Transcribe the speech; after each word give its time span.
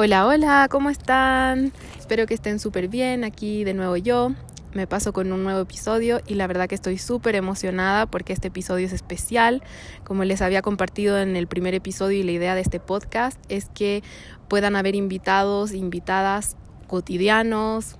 Hola, 0.00 0.28
hola, 0.28 0.68
¿cómo 0.70 0.90
están? 0.90 1.72
Espero 1.98 2.26
que 2.26 2.34
estén 2.34 2.60
súper 2.60 2.86
bien. 2.86 3.24
Aquí 3.24 3.64
de 3.64 3.74
nuevo 3.74 3.96
yo. 3.96 4.30
Me 4.72 4.86
paso 4.86 5.12
con 5.12 5.32
un 5.32 5.42
nuevo 5.42 5.58
episodio 5.58 6.20
y 6.24 6.34
la 6.34 6.46
verdad 6.46 6.68
que 6.68 6.76
estoy 6.76 6.98
súper 6.98 7.34
emocionada 7.34 8.06
porque 8.06 8.32
este 8.32 8.46
episodio 8.46 8.86
es 8.86 8.92
especial. 8.92 9.60
Como 10.04 10.22
les 10.22 10.40
había 10.40 10.62
compartido 10.62 11.18
en 11.18 11.34
el 11.34 11.48
primer 11.48 11.74
episodio 11.74 12.20
y 12.20 12.22
la 12.22 12.30
idea 12.30 12.54
de 12.54 12.60
este 12.60 12.78
podcast 12.78 13.40
es 13.48 13.70
que 13.70 14.04
puedan 14.46 14.76
haber 14.76 14.94
invitados, 14.94 15.72
invitadas 15.72 16.56
cotidianos, 16.86 17.96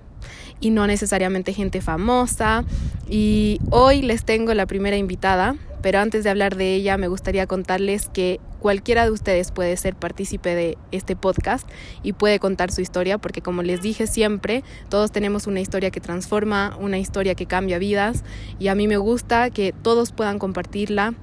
y 0.59 0.69
no 0.69 0.87
necesariamente 0.87 1.53
gente 1.53 1.81
famosa. 1.81 2.63
Y 3.07 3.59
hoy 3.71 4.01
les 4.01 4.23
tengo 4.23 4.53
la 4.53 4.65
primera 4.65 4.97
invitada, 4.97 5.55
pero 5.81 5.99
antes 5.99 6.23
de 6.23 6.29
hablar 6.29 6.55
de 6.55 6.75
ella 6.75 6.97
me 6.97 7.07
gustaría 7.07 7.47
contarles 7.47 8.09
que 8.09 8.39
cualquiera 8.59 9.05
de 9.05 9.11
ustedes 9.11 9.51
puede 9.51 9.75
ser 9.77 9.95
partícipe 9.95 10.53
de 10.53 10.77
este 10.91 11.15
podcast 11.15 11.67
y 12.03 12.13
puede 12.13 12.39
contar 12.39 12.71
su 12.71 12.81
historia, 12.81 13.17
porque 13.17 13.41
como 13.41 13.63
les 13.63 13.81
dije 13.81 14.05
siempre, 14.05 14.63
todos 14.89 15.11
tenemos 15.11 15.47
una 15.47 15.61
historia 15.61 15.91
que 15.91 16.01
transforma, 16.01 16.77
una 16.79 16.99
historia 16.99 17.35
que 17.35 17.45
cambia 17.45 17.79
vidas 17.79 18.23
y 18.59 18.67
a 18.67 18.75
mí 18.75 18.87
me 18.87 18.97
gusta 18.97 19.49
que 19.49 19.73
todos 19.73 20.11
puedan 20.11 20.39
compartirla 20.39 21.13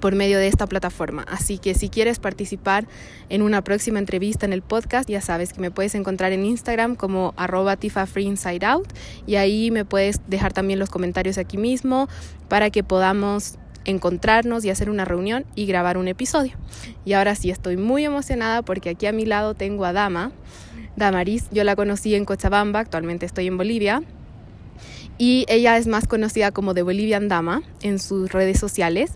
por 0.00 0.14
medio 0.14 0.38
de 0.38 0.48
esta 0.48 0.66
plataforma. 0.66 1.24
Así 1.28 1.58
que 1.58 1.74
si 1.74 1.88
quieres 1.88 2.18
participar 2.18 2.86
en 3.28 3.42
una 3.42 3.62
próxima 3.62 3.98
entrevista 3.98 4.46
en 4.46 4.52
el 4.52 4.62
podcast, 4.62 5.08
ya 5.08 5.20
sabes 5.20 5.52
que 5.52 5.60
me 5.60 5.70
puedes 5.70 5.94
encontrar 5.94 6.32
en 6.32 6.44
Instagram 6.44 6.94
como 6.94 7.34
arroba 7.36 7.76
tifafreeinsideout 7.76 8.88
y 9.26 9.36
ahí 9.36 9.70
me 9.70 9.84
puedes 9.84 10.20
dejar 10.28 10.52
también 10.52 10.78
los 10.78 10.90
comentarios 10.90 11.38
aquí 11.38 11.58
mismo 11.58 12.08
para 12.48 12.70
que 12.70 12.82
podamos 12.84 13.58
encontrarnos 13.84 14.64
y 14.64 14.70
hacer 14.70 14.90
una 14.90 15.04
reunión 15.04 15.46
y 15.54 15.66
grabar 15.66 15.96
un 15.98 16.08
episodio. 16.08 16.52
Y 17.04 17.14
ahora 17.14 17.34
sí 17.34 17.50
estoy 17.50 17.76
muy 17.76 18.04
emocionada 18.04 18.62
porque 18.62 18.90
aquí 18.90 19.06
a 19.06 19.12
mi 19.12 19.24
lado 19.24 19.54
tengo 19.54 19.84
a 19.84 19.92
Dama. 19.92 20.32
Damaris, 20.96 21.46
yo 21.52 21.64
la 21.64 21.76
conocí 21.76 22.14
en 22.14 22.24
Cochabamba, 22.24 22.80
actualmente 22.80 23.24
estoy 23.24 23.46
en 23.46 23.56
Bolivia. 23.56 24.02
Y 25.16 25.46
ella 25.48 25.76
es 25.78 25.86
más 25.86 26.06
conocida 26.06 26.52
como 26.52 26.74
The 26.74 26.82
Bolivian 26.82 27.28
Dama 27.28 27.62
en 27.82 27.98
sus 27.98 28.30
redes 28.30 28.60
sociales 28.60 29.12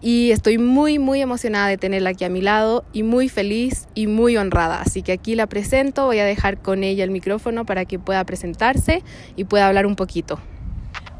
y 0.00 0.30
estoy 0.30 0.58
muy 0.58 0.98
muy 0.98 1.20
emocionada 1.20 1.68
de 1.68 1.76
tenerla 1.76 2.10
aquí 2.10 2.24
a 2.24 2.28
mi 2.28 2.40
lado 2.40 2.84
y 2.92 3.02
muy 3.02 3.28
feliz 3.28 3.88
y 3.94 4.06
muy 4.06 4.36
honrada. 4.36 4.80
Así 4.80 5.02
que 5.02 5.12
aquí 5.12 5.34
la 5.34 5.46
presento, 5.46 6.06
voy 6.06 6.18
a 6.18 6.24
dejar 6.24 6.58
con 6.58 6.84
ella 6.84 7.04
el 7.04 7.10
micrófono 7.10 7.64
para 7.64 7.84
que 7.84 7.98
pueda 7.98 8.24
presentarse 8.24 9.02
y 9.36 9.44
pueda 9.44 9.66
hablar 9.66 9.86
un 9.86 9.96
poquito. 9.96 10.38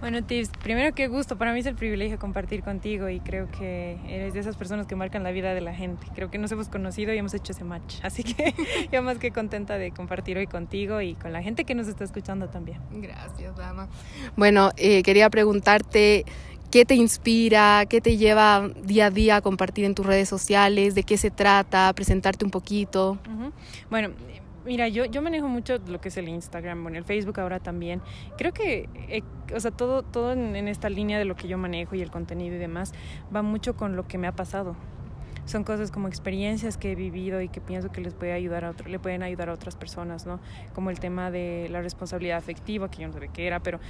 Bueno, 0.00 0.22
Tips, 0.22 0.50
primero 0.62 0.94
qué 0.94 1.08
gusto, 1.08 1.36
para 1.38 1.52
mí 1.52 1.58
es 1.58 1.66
el 1.66 1.74
privilegio 1.74 2.20
compartir 2.20 2.62
contigo 2.62 3.08
y 3.08 3.18
creo 3.18 3.50
que 3.50 3.98
eres 4.06 4.32
de 4.32 4.38
esas 4.38 4.56
personas 4.56 4.86
que 4.86 4.94
marcan 4.94 5.24
la 5.24 5.32
vida 5.32 5.54
de 5.54 5.60
la 5.60 5.74
gente. 5.74 6.06
Creo 6.14 6.30
que 6.30 6.38
nos 6.38 6.52
hemos 6.52 6.68
conocido 6.68 7.12
y 7.12 7.18
hemos 7.18 7.34
hecho 7.34 7.50
ese 7.50 7.64
match, 7.64 7.96
así 8.02 8.22
que 8.22 8.54
yo 8.92 9.02
más 9.02 9.18
que 9.18 9.32
contenta 9.32 9.76
de 9.76 9.90
compartir 9.90 10.38
hoy 10.38 10.46
contigo 10.46 11.00
y 11.00 11.14
con 11.14 11.32
la 11.32 11.42
gente 11.42 11.64
que 11.64 11.74
nos 11.74 11.88
está 11.88 12.04
escuchando 12.04 12.48
también. 12.48 12.78
Gracias, 12.92 13.56
Dama. 13.56 13.88
Bueno, 14.36 14.70
eh, 14.76 15.02
quería 15.02 15.30
preguntarte 15.30 16.24
¿Qué 16.70 16.84
te 16.84 16.94
inspira? 16.94 17.86
¿Qué 17.88 18.00
te 18.02 18.18
lleva 18.18 18.68
día 18.82 19.06
a 19.06 19.10
día 19.10 19.36
a 19.36 19.40
compartir 19.40 19.86
en 19.86 19.94
tus 19.94 20.04
redes 20.04 20.28
sociales? 20.28 20.94
¿De 20.94 21.02
qué 21.02 21.16
se 21.16 21.30
trata? 21.30 21.90
Presentarte 21.94 22.44
un 22.44 22.50
poquito. 22.50 23.18
Bueno, 23.88 24.10
mira, 24.66 24.86
yo, 24.88 25.06
yo 25.06 25.22
manejo 25.22 25.48
mucho 25.48 25.78
lo 25.86 25.98
que 25.98 26.08
es 26.08 26.16
el 26.18 26.28
Instagram, 26.28 26.82
bueno, 26.82 26.98
el 26.98 27.04
Facebook 27.04 27.40
ahora 27.40 27.58
también. 27.58 28.02
Creo 28.36 28.52
que, 28.52 28.88
eh, 29.08 29.22
o 29.54 29.60
sea, 29.60 29.70
todo, 29.70 30.02
todo 30.02 30.32
en, 30.32 30.68
esta 30.68 30.90
línea 30.90 31.18
de 31.18 31.24
lo 31.24 31.36
que 31.36 31.48
yo 31.48 31.56
manejo 31.56 31.94
y 31.94 32.02
el 32.02 32.10
contenido 32.10 32.56
y 32.56 32.58
demás 32.58 32.92
va 33.34 33.40
mucho 33.40 33.74
con 33.74 33.96
lo 33.96 34.06
que 34.06 34.18
me 34.18 34.26
ha 34.26 34.32
pasado 34.32 34.76
son 35.48 35.64
cosas 35.64 35.90
como 35.90 36.08
experiencias 36.08 36.76
que 36.76 36.92
he 36.92 36.94
vivido 36.94 37.40
y 37.40 37.48
que 37.48 37.60
pienso 37.60 37.90
que 37.90 38.00
les 38.02 38.12
puede 38.12 38.32
ayudar 38.32 38.64
a 38.64 38.70
otro, 38.70 38.88
le 38.88 38.98
pueden 38.98 39.22
ayudar 39.22 39.48
a 39.48 39.54
otras 39.54 39.76
personas, 39.76 40.26
¿no? 40.26 40.40
Como 40.74 40.90
el 40.90 41.00
tema 41.00 41.30
de 41.30 41.68
la 41.70 41.80
responsabilidad 41.80 42.36
afectiva, 42.36 42.90
que 42.90 43.02
yo 43.02 43.08
no 43.08 43.14
sé 43.14 43.28
qué 43.32 43.46
era, 43.46 43.60
pero 43.60 43.80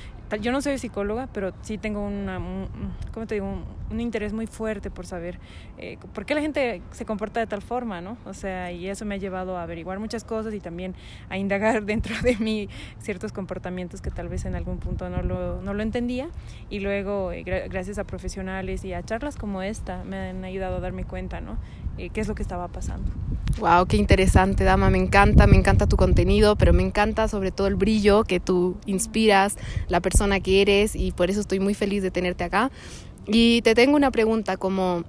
yo 0.41 0.53
no 0.53 0.61
soy 0.61 0.79
psicóloga, 0.79 1.29
pero 1.33 1.53
sí 1.63 1.77
tengo 1.77 2.01
una, 2.07 2.39
un, 2.39 2.69
¿cómo 3.13 3.27
te 3.27 3.35
digo? 3.35 3.47
Un, 3.91 3.99
interés 3.99 4.33
muy 4.33 4.47
fuerte 4.47 4.91
por 4.91 5.07
saber 5.07 5.41
eh, 5.77 5.99
por 6.15 6.25
qué 6.25 6.35
la 6.35 6.41
gente 6.41 6.83
se 6.93 7.05
comporta 7.05 7.41
de 7.41 7.47
tal 7.47 7.63
forma, 7.63 8.01
¿no? 8.01 8.17
O 8.25 8.33
sea, 8.33 8.71
y 8.71 8.89
eso 8.89 9.05
me 9.05 9.17
ha 9.17 9.19
llevado 9.19 9.57
a 9.57 9.63
averiguar 9.63 9.99
muchas 9.99 10.23
cosas 10.23 10.55
y 10.55 10.61
también 10.61 10.95
a 11.29 11.37
indagar 11.37 11.83
dentro 11.85 12.15
de 12.23 12.37
mí 12.37 12.69
ciertos 13.01 13.33
comportamientos 13.33 14.01
que 14.01 14.11
tal 14.11 14.29
vez 14.29 14.45
en 14.45 14.55
algún 14.55 14.79
punto 14.79 15.09
no 15.09 15.23
lo, 15.23 15.61
no 15.61 15.75
lo 15.75 15.83
entendía 15.83 16.29
y 16.71 16.79
luego 16.79 17.33
eh, 17.33 17.43
gracias 17.43 17.99
a 17.99 18.05
profesionales 18.05 18.85
y 18.85 18.93
a 18.93 19.03
charlas 19.03 19.37
como 19.37 19.63
esta 19.63 20.05
me 20.05 20.31
han 20.31 20.45
ayudado 20.45 20.77
a 20.77 20.81
darme 20.81 21.05
cuenta, 21.05 21.41
¿no? 21.41 21.48
Eh, 21.99 22.11
qué 22.11 22.21
es 22.21 22.29
lo 22.29 22.35
que 22.35 22.43
estaba 22.43 22.69
pasando. 22.69 23.11
Wow, 23.59 23.87
qué 23.87 23.97
interesante, 23.97 24.63
Dama, 24.63 24.89
me 24.89 24.99
encanta, 24.99 25.49
me 25.49 25.57
encanta 25.57 25.89
tu 25.89 25.97
contenido, 25.97 26.55
pero 26.55 26.73
me 26.73 26.83
encanta 26.83 27.27
sobre 27.27 27.51
todo 27.51 27.67
el 27.67 27.75
brillo 27.75 28.23
que 28.23 28.39
tú 28.39 28.77
inspiras, 28.87 29.57
la 29.89 30.01
persona 30.01 30.39
que 30.39 30.63
eres 30.63 30.95
y 30.95 31.11
por 31.11 31.29
eso 31.29 31.41
estoy 31.41 31.59
muy 31.59 31.75
feliz 31.75 32.03
de 32.03 32.13
tenerte 32.13 32.45
acá. 32.45 32.71
Y 33.27 33.63
te 33.63 33.75
tengo 33.75 33.97
una 33.97 34.11
pregunta 34.13 34.57
como 34.57 35.05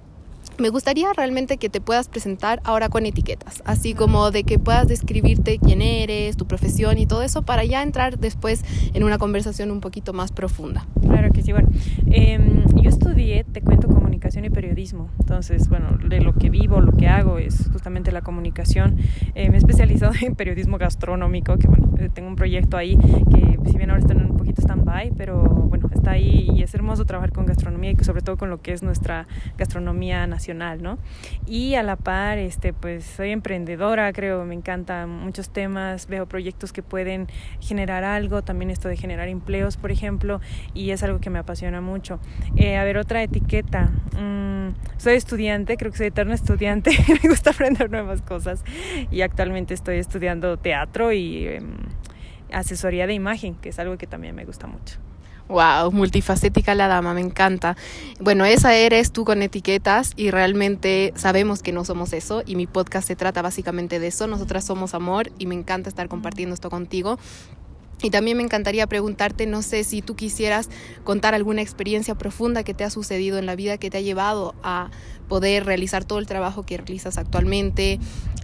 me 0.60 0.68
gustaría 0.68 1.12
realmente 1.12 1.56
que 1.56 1.68
te 1.68 1.80
puedas 1.80 2.08
presentar 2.08 2.60
ahora 2.64 2.88
con 2.88 3.06
etiquetas, 3.06 3.62
así 3.64 3.94
como 3.94 4.30
de 4.30 4.44
que 4.44 4.58
puedas 4.58 4.86
describirte 4.86 5.58
quién 5.58 5.82
eres, 5.82 6.36
tu 6.36 6.46
profesión 6.46 6.98
y 6.98 7.06
todo 7.06 7.22
eso 7.22 7.42
para 7.42 7.64
ya 7.64 7.82
entrar 7.82 8.18
después 8.18 8.62
en 8.92 9.02
una 9.02 9.18
conversación 9.18 9.70
un 9.70 9.80
poquito 9.80 10.12
más 10.12 10.32
profunda. 10.32 10.86
Claro 11.00 11.32
que 11.32 11.42
sí, 11.42 11.52
bueno, 11.52 11.68
em, 12.06 12.64
yo 12.76 12.90
estudié, 12.90 13.44
te 13.44 13.62
cuento, 13.62 13.88
comunicación 13.88 14.44
y 14.44 14.50
periodismo, 14.50 15.08
entonces, 15.18 15.68
bueno, 15.68 15.98
de 16.08 16.20
lo 16.20 16.34
que 16.34 16.50
vivo, 16.50 16.80
lo 16.80 16.92
que 16.92 17.08
hago 17.08 17.38
es 17.38 17.68
justamente 17.72 18.12
la 18.12 18.22
comunicación. 18.22 18.96
Eh, 19.34 19.48
me 19.48 19.56
he 19.56 19.58
especializado 19.58 20.12
en 20.20 20.34
periodismo 20.34 20.78
gastronómico, 20.78 21.56
que 21.58 21.68
bueno, 21.68 21.90
eh, 21.98 22.10
tengo 22.12 22.28
un 22.28 22.36
proyecto 22.36 22.76
ahí 22.76 22.96
que 22.96 23.58
si 23.70 23.76
bien 23.78 23.90
ahora 23.90 24.00
está 24.00 24.12
en 24.12 24.26
un 24.26 24.36
poquito 24.36 24.62
stand-by, 24.62 25.12
pero 25.16 25.42
bueno, 25.42 25.79
está 25.94 26.12
ahí 26.12 26.48
y 26.54 26.62
es 26.62 26.74
hermoso 26.74 27.04
trabajar 27.04 27.32
con 27.32 27.46
gastronomía 27.46 27.90
y 27.90 28.04
sobre 28.04 28.22
todo 28.22 28.36
con 28.36 28.50
lo 28.50 28.60
que 28.60 28.72
es 28.72 28.82
nuestra 28.82 29.26
gastronomía 29.58 30.26
nacional 30.26 30.50
¿no? 30.82 30.98
Y 31.46 31.74
a 31.74 31.82
la 31.82 31.96
par, 31.96 32.38
este, 32.38 32.72
pues 32.72 33.04
soy 33.04 33.30
emprendedora, 33.30 34.12
creo, 34.12 34.44
me 34.44 34.54
encantan 34.54 35.10
muchos 35.10 35.50
temas, 35.50 36.06
veo 36.06 36.26
proyectos 36.26 36.72
que 36.72 36.82
pueden 36.82 37.28
generar 37.60 38.04
algo, 38.04 38.42
también 38.42 38.70
esto 38.70 38.88
de 38.88 38.96
generar 38.96 39.28
empleos, 39.28 39.76
por 39.76 39.90
ejemplo, 39.90 40.40
y 40.74 40.90
es 40.90 41.02
algo 41.02 41.20
que 41.20 41.30
me 41.30 41.38
apasiona 41.38 41.80
mucho. 41.80 42.20
Eh, 42.56 42.76
a 42.76 42.84
ver, 42.84 42.98
otra 42.98 43.22
etiqueta. 43.22 43.90
Mm, 44.18 44.74
soy 44.98 45.14
estudiante, 45.14 45.76
creo 45.76 45.90
que 45.90 45.98
soy 45.98 46.06
eterna 46.08 46.34
estudiante, 46.34 46.90
me 47.22 47.28
gusta 47.28 47.50
aprender 47.50 47.90
nuevas 47.90 48.22
cosas 48.22 48.64
y 49.10 49.22
actualmente 49.22 49.74
estoy 49.74 49.98
estudiando 49.98 50.56
teatro 50.56 51.12
y 51.12 51.46
em, 51.46 51.76
asesoría 52.52 53.06
de 53.06 53.14
imagen, 53.14 53.54
que 53.54 53.70
es 53.70 53.78
algo 53.78 53.96
que 53.96 54.06
también 54.06 54.34
me 54.34 54.44
gusta 54.44 54.66
mucho. 54.66 54.98
Wow, 55.50 55.90
multifacética 55.90 56.76
la 56.76 56.86
dama, 56.86 57.12
me 57.12 57.20
encanta. 57.20 57.76
Bueno, 58.20 58.44
esa 58.44 58.72
eres 58.76 59.10
tú 59.10 59.24
con 59.24 59.42
etiquetas 59.42 60.12
y 60.14 60.30
realmente 60.30 61.12
sabemos 61.16 61.60
que 61.60 61.72
no 61.72 61.84
somos 61.84 62.12
eso 62.12 62.44
y 62.46 62.54
mi 62.54 62.68
podcast 62.68 63.08
se 63.08 63.16
trata 63.16 63.42
básicamente 63.42 63.98
de 63.98 64.06
eso. 64.06 64.28
Nosotras 64.28 64.64
somos 64.64 64.94
amor 64.94 65.32
y 65.40 65.46
me 65.46 65.56
encanta 65.56 65.88
estar 65.88 66.06
compartiendo 66.06 66.54
esto 66.54 66.70
contigo. 66.70 67.18
Y 68.02 68.10
también 68.10 68.36
me 68.36 68.42
encantaría 68.42 68.86
preguntarte, 68.86 69.46
no 69.46 69.62
sé 69.62 69.84
si 69.84 70.00
tú 70.00 70.16
quisieras 70.16 70.70
contar 71.04 71.34
alguna 71.34 71.60
experiencia 71.60 72.14
profunda 72.14 72.64
que 72.64 72.72
te 72.72 72.84
ha 72.84 72.90
sucedido 72.90 73.38
en 73.38 73.46
la 73.46 73.56
vida 73.56 73.76
que 73.76 73.90
te 73.90 73.98
ha 73.98 74.00
llevado 74.00 74.54
a 74.62 74.90
poder 75.28 75.64
realizar 75.64 76.04
todo 76.04 76.18
el 76.18 76.26
trabajo 76.26 76.64
que 76.64 76.76
realizas 76.76 77.18
actualmente 77.18 78.00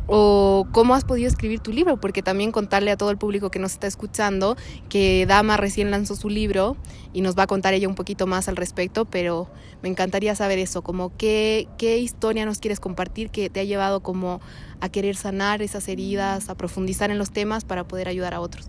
o 0.06 0.68
cómo 0.70 0.94
has 0.94 1.04
podido 1.04 1.26
escribir 1.26 1.58
tu 1.60 1.72
libro, 1.72 1.98
porque 2.00 2.22
también 2.22 2.52
contarle 2.52 2.90
a 2.92 2.96
todo 2.96 3.10
el 3.10 3.18
público 3.18 3.50
que 3.50 3.58
nos 3.58 3.72
está 3.72 3.86
escuchando 3.86 4.56
que 4.88 5.26
Dama 5.26 5.56
recién 5.56 5.90
lanzó 5.90 6.14
su 6.14 6.28
libro 6.28 6.76
y 7.12 7.22
nos 7.22 7.36
va 7.36 7.44
a 7.44 7.46
contar 7.46 7.74
ella 7.74 7.88
un 7.88 7.96
poquito 7.96 8.26
más 8.26 8.48
al 8.48 8.56
respecto, 8.56 9.04
pero 9.04 9.48
me 9.82 9.88
encantaría 9.88 10.34
saber 10.36 10.58
eso, 10.58 10.82
como 10.82 11.16
qué, 11.16 11.66
qué 11.76 11.98
historia 11.98 12.44
nos 12.44 12.58
quieres 12.58 12.78
compartir 12.78 13.30
que 13.30 13.50
te 13.50 13.60
ha 13.60 13.64
llevado 13.64 14.00
como 14.00 14.40
a 14.80 14.88
querer 14.88 15.16
sanar 15.16 15.62
esas 15.62 15.88
heridas, 15.88 16.50
a 16.50 16.54
profundizar 16.54 17.10
en 17.10 17.18
los 17.18 17.32
temas 17.32 17.64
para 17.64 17.82
poder 17.88 18.06
ayudar 18.06 18.34
a 18.34 18.40
otros. 18.40 18.68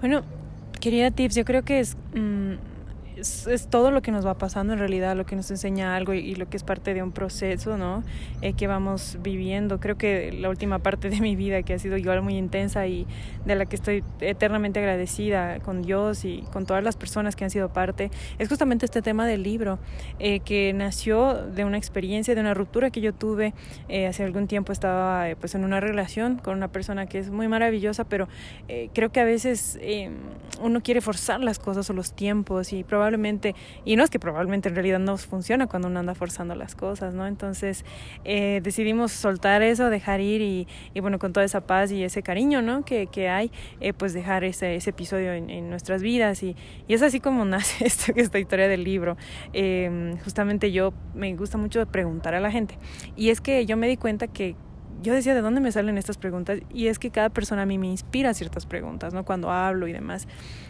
Bueno, 0.00 0.22
querida 0.80 1.10
Tips, 1.10 1.34
yo 1.34 1.44
creo 1.44 1.64
que 1.64 1.80
es... 1.80 1.96
Mm, 2.14 2.54
es, 3.16 3.68
todo 3.70 3.90
lo 3.90 4.02
que 4.02 4.12
nos 4.12 4.26
va 4.26 4.34
pasando 4.34 4.74
en 4.74 4.78
realidad, 4.78 5.16
lo 5.16 5.24
que 5.24 5.36
nos 5.36 5.50
enseña 5.50 5.96
algo 5.96 6.12
y, 6.12 6.34
lo 6.34 6.48
que 6.48 6.56
es 6.56 6.62
parte 6.62 6.92
de 6.92 7.02
un 7.02 7.12
proceso, 7.12 7.76
¿no? 7.76 8.04
Eh, 8.42 8.52
que 8.52 8.66
vamos 8.66 9.18
viviendo. 9.22 9.80
Creo 9.80 9.96
que 9.96 10.32
la 10.32 10.50
última 10.50 10.78
parte 10.78 11.08
de 11.08 11.20
mi 11.20 11.34
vida, 11.34 11.62
que 11.62 11.74
ha 11.74 11.78
sido 11.78 11.96
igual 11.96 12.22
muy 12.22 12.36
intensa 12.36 12.86
y 12.86 13.06
de 13.44 13.54
la 13.54 13.64
que 13.64 13.76
estoy 13.76 14.04
eternamente 14.20 14.80
agradecida 14.80 15.60
con 15.60 15.82
Dios 15.82 16.24
y 16.24 16.44
con 16.52 16.66
todas 16.66 16.84
las 16.84 16.96
personas 16.96 17.36
que 17.36 17.44
han 17.44 17.50
sido 17.50 17.70
parte, 17.70 18.10
es 18.38 18.48
justamente 18.48 18.84
este 18.84 19.02
tema 19.02 19.26
del 19.26 19.42
libro, 19.42 19.78
eh, 20.18 20.40
que 20.40 20.72
nació 20.74 21.34
de 21.34 21.64
una 21.64 21.78
experiencia, 21.78 22.34
de 22.34 22.40
una 22.40 22.54
ruptura 22.54 22.90
que 22.90 23.00
yo 23.00 23.14
tuve. 23.14 23.54
Eh, 23.88 24.06
hace 24.06 24.24
algún 24.24 24.46
tiempo 24.46 24.72
estaba 24.72 25.26
pues 25.40 25.54
en 25.54 25.64
una 25.64 25.80
relación 25.80 26.36
con 26.36 26.56
una 26.56 26.68
persona 26.68 27.06
que 27.06 27.18
es 27.18 27.30
muy 27.30 27.48
maravillosa, 27.48 28.04
pero 28.04 28.28
creo 28.92 29.10
que 29.10 29.20
a 29.20 29.24
veces 29.24 29.78
uno 30.60 30.82
quiere 30.82 31.00
forzar 31.00 31.40
las 31.40 31.58
cosas 31.58 31.88
o 31.88 31.92
los 31.92 32.12
tiempos 32.12 32.72
y 32.72 32.84
probablemente 32.84 33.05
probablemente, 33.06 33.54
y 33.84 33.94
no 33.94 34.02
es 34.02 34.10
que 34.10 34.18
probablemente 34.18 34.68
en 34.68 34.74
realidad 34.74 34.98
no 34.98 35.16
funciona 35.16 35.68
cuando 35.68 35.86
uno 35.86 36.00
anda 36.00 36.16
forzando 36.16 36.56
las 36.56 36.74
cosas, 36.74 37.14
¿no? 37.14 37.28
Entonces 37.28 37.84
eh, 38.24 38.60
decidimos 38.64 39.12
soltar 39.12 39.62
eso, 39.62 39.90
dejar 39.90 40.20
ir 40.20 40.42
y, 40.42 40.66
y, 40.92 41.00
bueno, 41.00 41.20
con 41.20 41.32
toda 41.32 41.46
esa 41.46 41.60
paz 41.60 41.92
y 41.92 42.02
ese 42.02 42.24
cariño, 42.24 42.62
¿no? 42.62 42.84
Que, 42.84 43.06
que 43.06 43.28
hay, 43.28 43.52
eh, 43.80 43.92
pues 43.92 44.12
dejar 44.12 44.42
ese, 44.42 44.74
ese 44.74 44.90
episodio 44.90 45.32
en, 45.32 45.70
nuestras 45.70 46.02
vidas 46.02 46.42
y, 46.42 46.56
y, 46.88 46.94
es 46.94 47.02
así 47.02 47.20
como 47.20 47.44
nace 47.44 47.86
esta 47.86 48.38
historia 48.40 48.66
del 48.66 48.82
libro. 48.82 49.16
Eh, 49.52 50.16
justamente 50.24 50.72
yo 50.72 50.92
me 51.14 51.32
gusta 51.36 51.58
mucho 51.58 51.86
preguntar 51.86 52.34
a 52.34 52.40
la 52.40 52.50
gente 52.50 52.76
y 53.14 53.30
es 53.30 53.40
que 53.40 53.66
yo 53.66 53.76
me 53.76 53.86
di 53.86 53.96
cuenta 53.96 54.26
que 54.26 54.56
yo 55.02 55.12
decía, 55.12 55.34
¿de 55.34 55.42
dónde 55.42 55.60
me 55.60 55.72
salen 55.72 55.98
estas 55.98 56.18
preguntas? 56.18 56.60
Y 56.72 56.86
es 56.88 56.98
que 56.98 57.10
cada 57.10 57.28
persona 57.28 57.62
a 57.62 57.66
mí 57.66 57.78
me 57.78 57.86
inspira 57.86 58.34
ciertas 58.34 58.66
preguntas, 58.66 59.14
¿no? 59.14 59.24
Cuando 59.24 59.50
hablo 59.50 59.86
y 59.88 59.92
demás. 59.92 60.26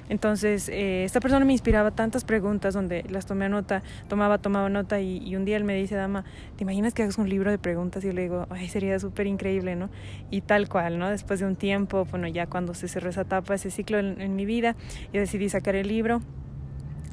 Entonces, 0.08 0.68
eh, 0.68 1.04
esta 1.04 1.20
persona 1.20 1.44
me 1.44 1.52
inspiraba 1.52 1.90
tantas 1.90 2.24
preguntas 2.24 2.74
donde 2.74 3.04
las 3.08 3.26
tomé 3.26 3.48
nota, 3.48 3.82
tomaba, 4.08 4.38
tomaba 4.38 4.68
nota 4.68 5.00
y, 5.00 5.34
un 5.36 5.44
día 5.44 5.56
él 5.56 5.64
me 5.64 5.74
dice, 5.74 5.94
Dama, 5.94 6.24
¿te 6.56 6.64
imaginas 6.64 6.94
que 6.94 7.02
hagas 7.02 7.18
un 7.18 7.28
libro 7.28 7.50
de 7.50 7.58
preguntas? 7.58 8.04
Y 8.04 8.08
yo 8.08 8.12
le 8.12 8.22
digo, 8.22 8.46
ay, 8.50 8.68
sería 8.68 8.98
súper 8.98 9.26
increíble, 9.26 9.76
¿no? 9.76 9.90
Y 10.30 10.42
tal 10.42 10.68
cual, 10.68 10.98
¿no? 10.98 11.08
Después 11.08 11.40
de 11.40 11.46
un 11.46 11.56
tiempo, 11.56 12.04
bueno, 12.04 12.28
ya 12.28 12.46
cuando 12.46 12.74
se 12.74 12.88
cerró 12.88 13.10
esa 13.10 13.22
etapa, 13.22 13.54
ese 13.54 13.70
ciclo 13.70 13.98
en, 13.98 14.20
en 14.20 14.36
mi 14.36 14.46
vida, 14.46 14.76
yo 15.12 15.20
decidí 15.20 15.48
sacar 15.48 15.74
el 15.74 15.88
libro 15.88 16.20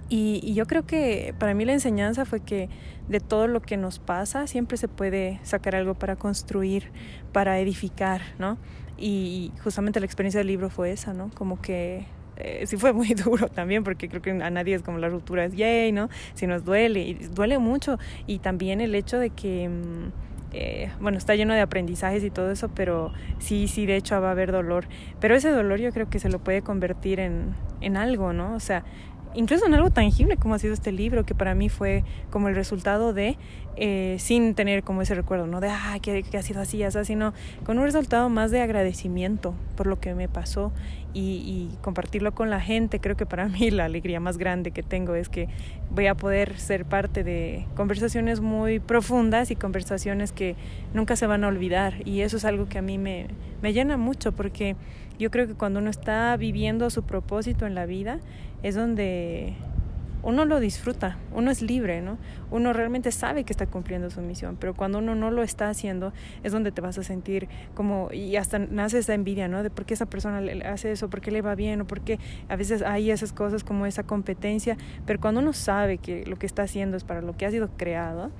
y, 0.09 0.53
yo 0.53 0.65
creo 0.65 0.85
que 0.85 1.33
para 1.39 1.53
mí 1.53 1.65
la 1.65 1.73
enseñanza 1.73 2.25
fue 2.25 2.41
que 2.41 2.69
de 3.07 3.19
todo 3.19 3.47
lo 3.47 3.61
que 3.61 3.77
nos 3.77 3.99
pasa 3.99 4.47
siempre 4.47 4.77
se 4.77 4.87
puede 4.87 5.39
sacar 5.43 5.75
algo 5.75 5.95
para 5.95 6.15
construir, 6.15 6.91
para 7.31 7.59
edificar, 7.59 8.21
¿no? 8.39 8.57
Y 8.97 9.51
justamente 9.63 9.99
la 9.99 10.05
experiencia 10.05 10.39
del 10.39 10.47
libro 10.47 10.69
fue 10.69 10.91
esa, 10.91 11.13
¿no? 11.13 11.31
Como 11.31 11.61
que 11.61 12.05
eh, 12.37 12.65
sí 12.65 12.77
fue 12.77 12.93
muy 12.93 13.07
duro 13.13 13.49
también, 13.49 13.83
porque 13.83 14.09
creo 14.09 14.21
que 14.21 14.31
a 14.31 14.49
nadie 14.49 14.75
es 14.75 14.81
como 14.81 14.97
la 14.97 15.09
ruptura 15.09 15.45
es 15.45 15.55
yay, 15.55 15.91
¿no? 15.91 16.09
Si 16.33 16.47
nos 16.47 16.63
duele, 16.63 17.01
y 17.01 17.13
duele 17.13 17.57
mucho. 17.59 17.97
Y 18.27 18.39
también 18.39 18.81
el 18.81 18.95
hecho 18.95 19.19
de 19.19 19.29
que, 19.29 19.69
mm, 19.69 20.11
eh, 20.53 20.91
bueno, 20.99 21.17
está 21.17 21.35
lleno 21.35 21.53
de 21.53 21.61
aprendizajes 21.61 22.23
y 22.23 22.29
todo 22.29 22.51
eso, 22.51 22.69
pero 22.69 23.11
sí, 23.39 23.67
sí, 23.67 23.85
de 23.85 23.95
hecho 23.95 24.19
va 24.21 24.29
a 24.29 24.31
haber 24.31 24.51
dolor. 24.51 24.85
Pero 25.19 25.35
ese 25.35 25.49
dolor 25.49 25.79
yo 25.79 25.91
creo 25.91 26.09
que 26.09 26.19
se 26.19 26.29
lo 26.29 26.39
puede 26.39 26.61
convertir 26.61 27.19
en, 27.19 27.55
en 27.81 27.97
algo, 27.97 28.33
¿no? 28.33 28.55
O 28.55 28.59
sea, 28.59 28.83
incluso 29.35 29.65
en 29.65 29.73
algo 29.73 29.89
tangible 29.89 30.37
como 30.37 30.55
ha 30.55 30.59
sido 30.59 30.73
este 30.73 30.91
libro, 30.91 31.25
que 31.25 31.35
para 31.35 31.55
mí 31.55 31.69
fue 31.69 32.03
como 32.29 32.47
el 32.47 32.55
resultado 32.55 33.13
de, 33.13 33.37
eh, 33.75 34.17
sin 34.19 34.53
tener 34.53 34.83
como 34.83 35.01
ese 35.01 35.15
recuerdo, 35.15 35.47
¿no? 35.47 35.59
De, 35.59 35.69
ah, 35.69 35.97
que, 36.01 36.23
ha 36.37 36.41
sido 36.41 36.61
así, 36.61 36.83
así, 36.83 37.05
sino 37.05 37.33
con 37.65 37.79
un 37.79 37.85
resultado 37.85 38.29
más 38.29 38.51
de 38.51 38.61
agradecimiento 38.61 39.55
por 39.75 39.87
lo 39.87 39.99
que 39.99 40.13
me 40.13 40.29
pasó 40.29 40.71
y, 41.13 41.69
compartirlo 41.81 42.33
con 42.33 42.49
la 42.49 42.59
gente. 42.59 42.99
Creo 42.99 43.15
que 43.15 43.25
para 43.25 43.47
mí 43.49 43.71
la 43.71 43.85
alegría 43.85 44.19
más 44.19 44.37
grande 44.37 44.71
que 44.71 44.83
tengo 44.83 45.15
es 45.15 45.29
que 45.29 45.47
voy 45.89 46.07
a 46.07 46.15
poder 46.15 46.59
ser 46.59 46.85
parte 46.85 47.23
de 47.23 47.65
conversaciones 47.75 48.41
muy 48.41 48.79
profundas 48.79 49.51
y 49.51 49.55
conversaciones 49.55 50.31
que 50.31 50.55
nunca 50.93 51.15
se 51.15 51.27
van 51.27 51.43
a 51.43 51.47
olvidar. 51.47 52.07
Y 52.07 52.21
eso 52.21 52.37
es 52.37 52.45
algo 52.45 52.67
que 52.67 52.77
a 52.77 52.81
mí 52.81 52.97
me, 52.97 53.27
me 53.61 53.73
llena 53.73 53.97
mucho 53.97 54.31
porque 54.31 54.75
yo 55.19 55.29
creo 55.31 55.47
que 55.47 55.53
cuando 55.53 55.79
uno 55.79 55.89
está 55.89 56.35
viviendo 56.37 56.89
su 56.89 57.03
propósito 57.03 57.65
en 57.65 57.75
la 57.75 57.85
vida 57.85 58.19
es 58.63 58.75
donde 58.75 59.55
uno 60.23 60.45
lo 60.45 60.61
disfruta, 60.61 61.17
uno 61.33 61.51
es 61.51 61.61
libre, 61.61 62.01
¿no? 62.01 62.17
Uno 62.49 62.71
realmente 62.71 63.11
sabe 63.11 63.43
que 63.43 63.51
está 63.51 63.67
cumpliendo 63.67 64.09
su 64.09 64.21
misión, 64.21 64.55
pero 64.57 64.73
cuando 64.73 64.99
uno 64.99 65.15
no 65.15 65.31
lo 65.31 65.43
está 65.43 65.67
haciendo 65.67 66.13
es 66.43 66.53
donde 66.53 66.71
te 66.71 66.79
vas 66.79 66.97
a 66.97 67.03
sentir 67.03 67.49
como, 67.75 68.09
y 68.11 68.37
hasta 68.37 68.57
nace 68.57 68.99
esa 68.99 69.13
envidia, 69.13 69.49
¿no? 69.49 69.63
De 69.63 69.69
por 69.69 69.85
qué 69.85 69.93
esa 69.93 70.05
persona 70.05 70.39
le 70.39 70.65
hace 70.65 70.93
eso, 70.93 71.09
por 71.09 71.19
qué 71.19 71.29
le 71.29 71.41
va 71.41 71.55
bien, 71.55 71.81
o 71.81 71.85
por 71.85 72.01
qué 72.01 72.19
a 72.47 72.55
veces 72.55 72.81
hay 72.81 73.11
esas 73.11 73.33
cosas 73.33 73.65
como 73.65 73.85
esa 73.85 74.03
competencia, 74.03 74.77
pero 75.05 75.19
cuando 75.19 75.41
uno 75.41 75.51
sabe 75.51 75.97
que 75.97 76.25
lo 76.25 76.37
que 76.37 76.45
está 76.45 76.63
haciendo 76.63 76.95
es 76.95 77.03
para 77.03 77.21
lo 77.21 77.35
que 77.35 77.45
ha 77.45 77.51
sido 77.51 77.69
creado, 77.75 78.31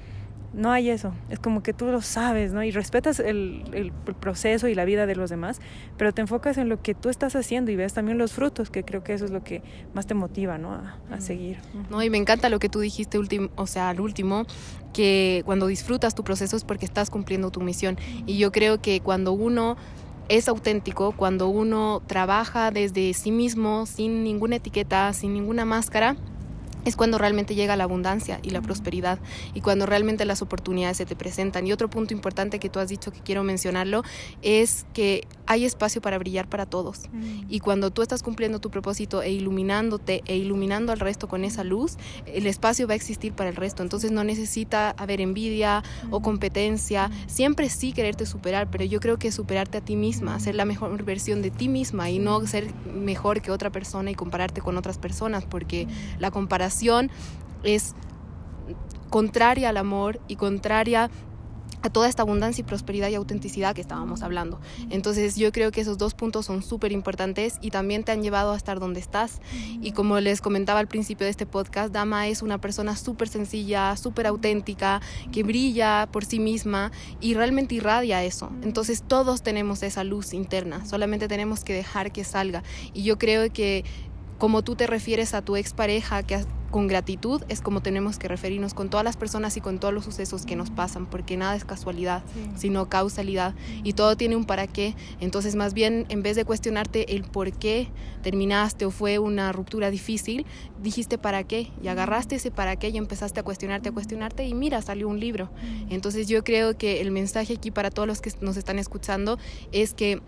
no 0.54 0.72
hay 0.72 0.90
eso. 0.90 1.14
Es 1.30 1.40
como 1.40 1.64
que 1.64 1.74
tú 1.74 1.88
lo 1.88 2.02
sabes, 2.02 2.54
¿no? 2.54 2.64
Y 2.64 2.72
respetas 2.72 3.20
el, 3.20 3.64
el, 3.74 3.92
proceso 3.92 4.68
y 4.68 4.76
la 4.76 4.86
vida 4.86 5.06
de 5.06 5.16
los 5.16 5.30
demás, 5.30 5.60
pero 5.98 6.14
te 6.14 6.22
enfocas 6.22 6.58
en 6.58 6.70
lo 6.70 6.82
que 6.82 6.94
tú 6.94 7.10
estás 7.10 7.36
haciendo 7.36 7.72
y 7.72 7.76
ves 7.76 7.94
también 7.94 8.18
los 8.18 8.34
frutos, 8.34 8.70
que 8.70 8.84
creo 8.84 9.04
que 9.04 9.14
eso 9.14 9.26
es 9.26 9.32
lo 9.32 9.44
que 9.44 9.64
más 9.94 10.06
te 10.06 10.14
motiva, 10.14 10.58
¿no? 10.58 10.74
A, 10.74 10.98
a 11.12 11.22
seguir. 11.22 11.58
No, 11.90 12.02
y 12.04 12.10
me 12.10 12.18
encanta 12.18 12.50
lo 12.50 12.60
que 12.60 12.70
tú 12.70 12.80
dijiste, 12.80 13.18
último, 13.18 13.50
o 13.56 13.68
sea, 13.68 13.90
al 13.90 14.00
último, 14.00 14.46
que 14.94 15.42
cuando 15.46 15.68
disfrutas 15.68 16.16
tu 16.16 16.24
proceso 16.24 16.56
es 16.56 16.64
porque 16.64 16.86
estás 16.86 17.10
cumpliendo 17.10 17.50
tu 17.52 17.60
misión. 17.60 17.98
Y 18.26 18.38
yo 18.38 18.52
creo 18.52 18.82
que 18.82 19.02
cuando 19.02 19.34
uno 19.34 19.76
es 20.30 20.48
auténtico, 20.48 21.12
cuando 21.12 21.48
uno 21.48 22.02
trabaja 22.08 22.72
desde 22.72 23.14
sí 23.14 23.32
mismo, 23.32 23.86
sin 23.86 24.24
ninguna 24.24 24.58
etiqueta, 24.58 25.12
sin 25.14 25.34
ninguna 25.34 25.66
máscara, 25.66 26.16
es 26.86 26.96
cuando 26.96 27.18
realmente 27.18 27.56
llega 27.56 27.76
la 27.76 27.86
abundancia 27.86 28.40
y 28.44 28.50
la 28.50 28.62
prosperidad 28.62 29.20
y 29.54 29.62
cuando 29.62 29.86
realmente 29.86 30.26
las 30.26 30.42
oportunidades 30.42 30.98
se 30.98 31.06
te 31.06 31.16
presentan. 31.16 31.66
Y 31.68 31.72
otro 31.72 31.90
punto 31.90 32.14
importante 32.14 32.60
que 32.60 32.70
tú 32.70 32.80
has 32.80 32.90
dicho 32.90 33.12
que 33.12 33.22
quiero 33.22 33.44
mencionarlo 33.44 34.04
es 34.42 34.86
que 34.94 35.28
hay 35.46 35.66
espacio 35.66 36.02
para 36.02 36.18
brillar 36.18 36.48
para 36.48 36.66
todos. 36.66 37.02
Y 37.50 37.60
cuando 37.60 37.92
tú 37.92 38.02
estás 38.02 38.24
cumpliendo 38.24 38.60
tu 38.60 38.70
propósito 38.70 39.22
e 39.22 39.32
iluminándote 39.32 40.24
e 40.26 40.38
iluminando 40.38 40.92
al 40.92 41.00
resto 41.00 41.28
con 41.28 41.44
esa 41.44 41.64
luz, 41.64 41.98
el 42.26 42.48
espacio 42.48 42.88
va 42.88 42.94
a 42.94 42.96
existir 42.96 43.34
para 43.34 43.50
el 43.50 43.56
resto. 43.56 43.84
Entonces 43.84 44.12
no 44.12 44.24
necesita 44.24 44.92
haber 44.92 45.22
envidia 45.22 45.84
o 46.12 46.22
competencia. 46.22 47.12
Siempre 47.28 47.70
sí 47.70 47.94
quererte 47.94 48.26
superar, 48.26 48.70
pero 48.70 48.86
yo 48.86 49.00
creo 49.00 49.18
que 49.18 49.32
superarte 49.32 49.80
a 49.80 49.82
ti 49.82 49.96
misma, 49.96 50.40
ser 50.40 50.56
la 50.56 50.66
mejor 50.66 51.04
versión 51.04 51.42
de 51.42 51.52
ti 51.52 51.68
misma 51.68 52.10
y 52.10 52.20
no 52.20 52.46
ser 52.48 52.74
mejor 52.86 53.42
que 53.42 53.52
otra 53.52 53.70
persona 53.70 54.12
y 54.12 54.16
compararte 54.16 54.62
con 54.62 54.78
otras 54.78 54.98
personas, 54.98 55.46
porque 55.46 55.88
la 56.20 56.32
comparación 56.32 56.73
es 57.64 57.96
contraria 59.10 59.70
al 59.70 59.78
amor 59.78 60.20
y 60.28 60.38
contraria 60.38 61.10
a 61.84 61.90
toda 61.90 62.08
esta 62.08 62.24
abundancia 62.24 62.62
y 62.62 62.66
prosperidad 62.66 63.10
y 63.10 63.16
autenticidad 63.16 63.75
que 63.75 63.81
estábamos 63.81 64.24
hablando. 64.24 64.60
Entonces 64.90 65.36
yo 65.36 65.51
creo 65.51 65.70
que 65.72 65.82
esos 65.82 65.98
dos 65.98 66.13
puntos 66.13 66.46
son 66.46 66.63
súper 66.63 66.94
importantes 66.94 67.58
y 67.62 67.72
también 67.72 68.03
te 68.03 68.13
han 68.13 68.24
llevado 68.24 68.53
a 68.53 68.58
estar 68.58 68.80
donde 68.80 69.01
estás. 69.01 69.42
Y 69.82 69.92
como 69.92 70.20
les 70.22 70.39
comentaba 70.39 70.80
al 70.80 70.88
principio 70.88 71.25
de 71.25 71.32
este 71.32 71.46
podcast, 71.46 71.94
Dama 71.94 72.30
es 72.30 72.42
una 72.42 72.60
persona 72.60 72.96
súper 72.96 73.27
sencilla, 73.27 73.98
súper 73.98 74.27
auténtica, 74.27 75.01
que 75.34 75.44
brilla 75.44 76.08
por 76.10 76.24
sí 76.24 76.39
misma 76.39 76.92
y 77.20 77.34
realmente 77.34 77.75
irradia 77.75 78.24
eso. 78.24 78.50
Entonces 78.63 79.03
todos 79.06 79.44
tenemos 79.44 79.84
esa 79.84 80.06
luz 80.06 80.34
interna, 80.34 80.86
solamente 80.86 81.27
tenemos 81.27 81.65
que 81.65 81.74
dejar 81.74 82.13
que 82.13 82.24
salga. 82.24 82.63
Y 82.94 83.03
yo 83.03 83.18
creo 83.18 83.51
que 83.51 83.84
como 84.44 84.62
tú 84.62 84.76
te 84.76 84.88
refieres 84.88 85.34
a 85.36 85.42
tu 85.42 85.56
expareja, 85.56 86.22
que 86.22 86.38
con 86.70 86.88
gratitud 86.88 87.42
es 87.48 87.62
como 87.62 87.82
tenemos 87.82 88.18
que 88.20 88.28
referirnos 88.28 88.74
con 88.74 88.90
todas 88.90 89.06
las 89.06 89.16
personas 89.16 89.56
y 89.56 89.62
con 89.62 89.80
todos 89.80 89.94
los 89.94 90.04
sucesos 90.04 90.46
que 90.46 90.58
nos 90.58 90.70
pasan, 90.70 91.06
porque 91.06 91.38
nada 91.38 91.56
es 91.56 91.64
casualidad, 91.64 92.26
sino 92.58 92.90
causalidad 92.90 93.56
y 93.86 93.94
todo 93.94 94.18
tiene 94.18 94.36
un 94.36 94.44
para 94.44 94.68
qué. 94.68 94.98
Entonces, 95.22 95.56
más 95.56 95.74
bien, 95.74 96.06
en 96.10 96.24
vez 96.24 96.36
de 96.36 96.44
cuestionarte 96.44 97.16
el 97.16 97.24
por 97.24 97.54
qué 97.54 97.88
terminaste 98.22 98.84
o 98.84 98.92
fue 98.92 99.18
una 99.18 99.54
ruptura 99.54 99.90
difícil, 99.90 100.46
dijiste 100.82 101.18
para 101.18 101.46
qué 101.46 101.72
y 101.82 101.88
agarraste 101.88 102.36
ese 102.36 102.52
para 102.52 102.76
qué 102.76 102.90
y 102.90 102.98
empezaste 102.98 103.40
a 103.40 103.44
cuestionarte, 103.44 103.88
a 103.88 103.92
cuestionarte 103.94 104.46
y 104.46 104.54
mira, 104.54 104.82
salió 104.82 105.08
un 105.08 105.22
libro. 105.22 105.52
Entonces, 105.90 106.28
yo 106.28 106.44
creo 106.44 106.78
que 106.78 107.00
el 107.00 107.12
mensaje 107.12 107.54
aquí 107.54 107.72
para 107.72 107.92
todos 107.92 108.10
los 108.10 108.20
que 108.20 108.34
nos 108.42 108.58
están 108.58 108.78
escuchando 108.78 109.40
es 109.72 109.94
que 109.94 110.22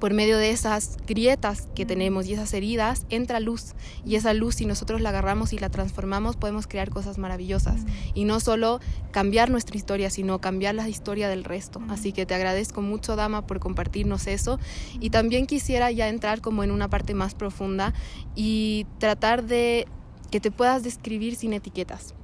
por 0.00 0.12
medio 0.12 0.38
de 0.38 0.50
esas 0.50 0.96
grietas 1.06 1.68
que 1.74 1.86
tenemos 1.86 2.26
y 2.26 2.34
esas 2.34 2.52
heridas 2.54 3.06
entra 3.10 3.40
luz. 3.40 3.74
Y 4.04 4.16
esa 4.16 4.34
luz 4.34 4.56
si 4.56 4.66
nosotros 4.66 5.00
la 5.00 5.10
agarramos 5.10 5.52
y 5.52 5.58
la 5.58 5.70
transformamos 5.70 6.36
podemos 6.36 6.66
crear 6.66 6.90
cosas 6.90 7.18
maravillosas. 7.18 7.82
Y 8.14 8.24
no 8.24 8.40
solo 8.40 8.80
cambiar 9.10 9.50
nuestra 9.50 9.76
historia 9.76 10.10
sino 10.10 10.40
cambiar 10.40 10.74
la 10.74 10.88
historia 10.88 11.28
del 11.28 11.44
resto. 11.44 11.80
Así 11.88 12.12
que 12.12 12.26
te 12.26 12.34
agradezco 12.34 12.82
mucho 12.82 13.16
dama 13.16 13.46
por 13.46 13.60
compartirnos 13.60 14.26
eso. 14.26 14.58
Y 15.00 15.10
también 15.10 15.46
quisiera 15.46 15.90
ya 15.90 16.08
entrar 16.08 16.40
como 16.40 16.64
en 16.64 16.70
una 16.70 16.88
parte 16.88 17.14
más 17.14 17.34
profunda 17.34 17.94
y 18.34 18.86
tratar 18.98 19.44
de 19.44 19.86
que 20.30 20.40
te 20.40 20.50
puedas 20.50 20.82
describir 20.82 21.36
sin 21.36 21.52
etiquetas 21.52 22.14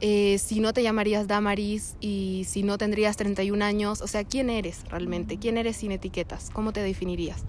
eh, 0.00 0.38
si 0.38 0.60
no 0.60 0.72
te 0.72 0.82
llamarías 0.82 1.28
Damaris 1.28 1.96
y 2.00 2.44
si 2.46 2.62
no 2.62 2.78
tendrías 2.78 3.16
31 3.16 3.64
años, 3.64 4.00
o 4.00 4.06
sea, 4.06 4.24
¿quién 4.24 4.50
eres 4.50 4.84
realmente? 4.90 5.38
¿Quién 5.38 5.58
eres 5.58 5.76
sin 5.76 5.92
etiquetas? 5.92 6.50
¿Cómo 6.52 6.72
te 6.72 6.80
definirías? 6.80 7.44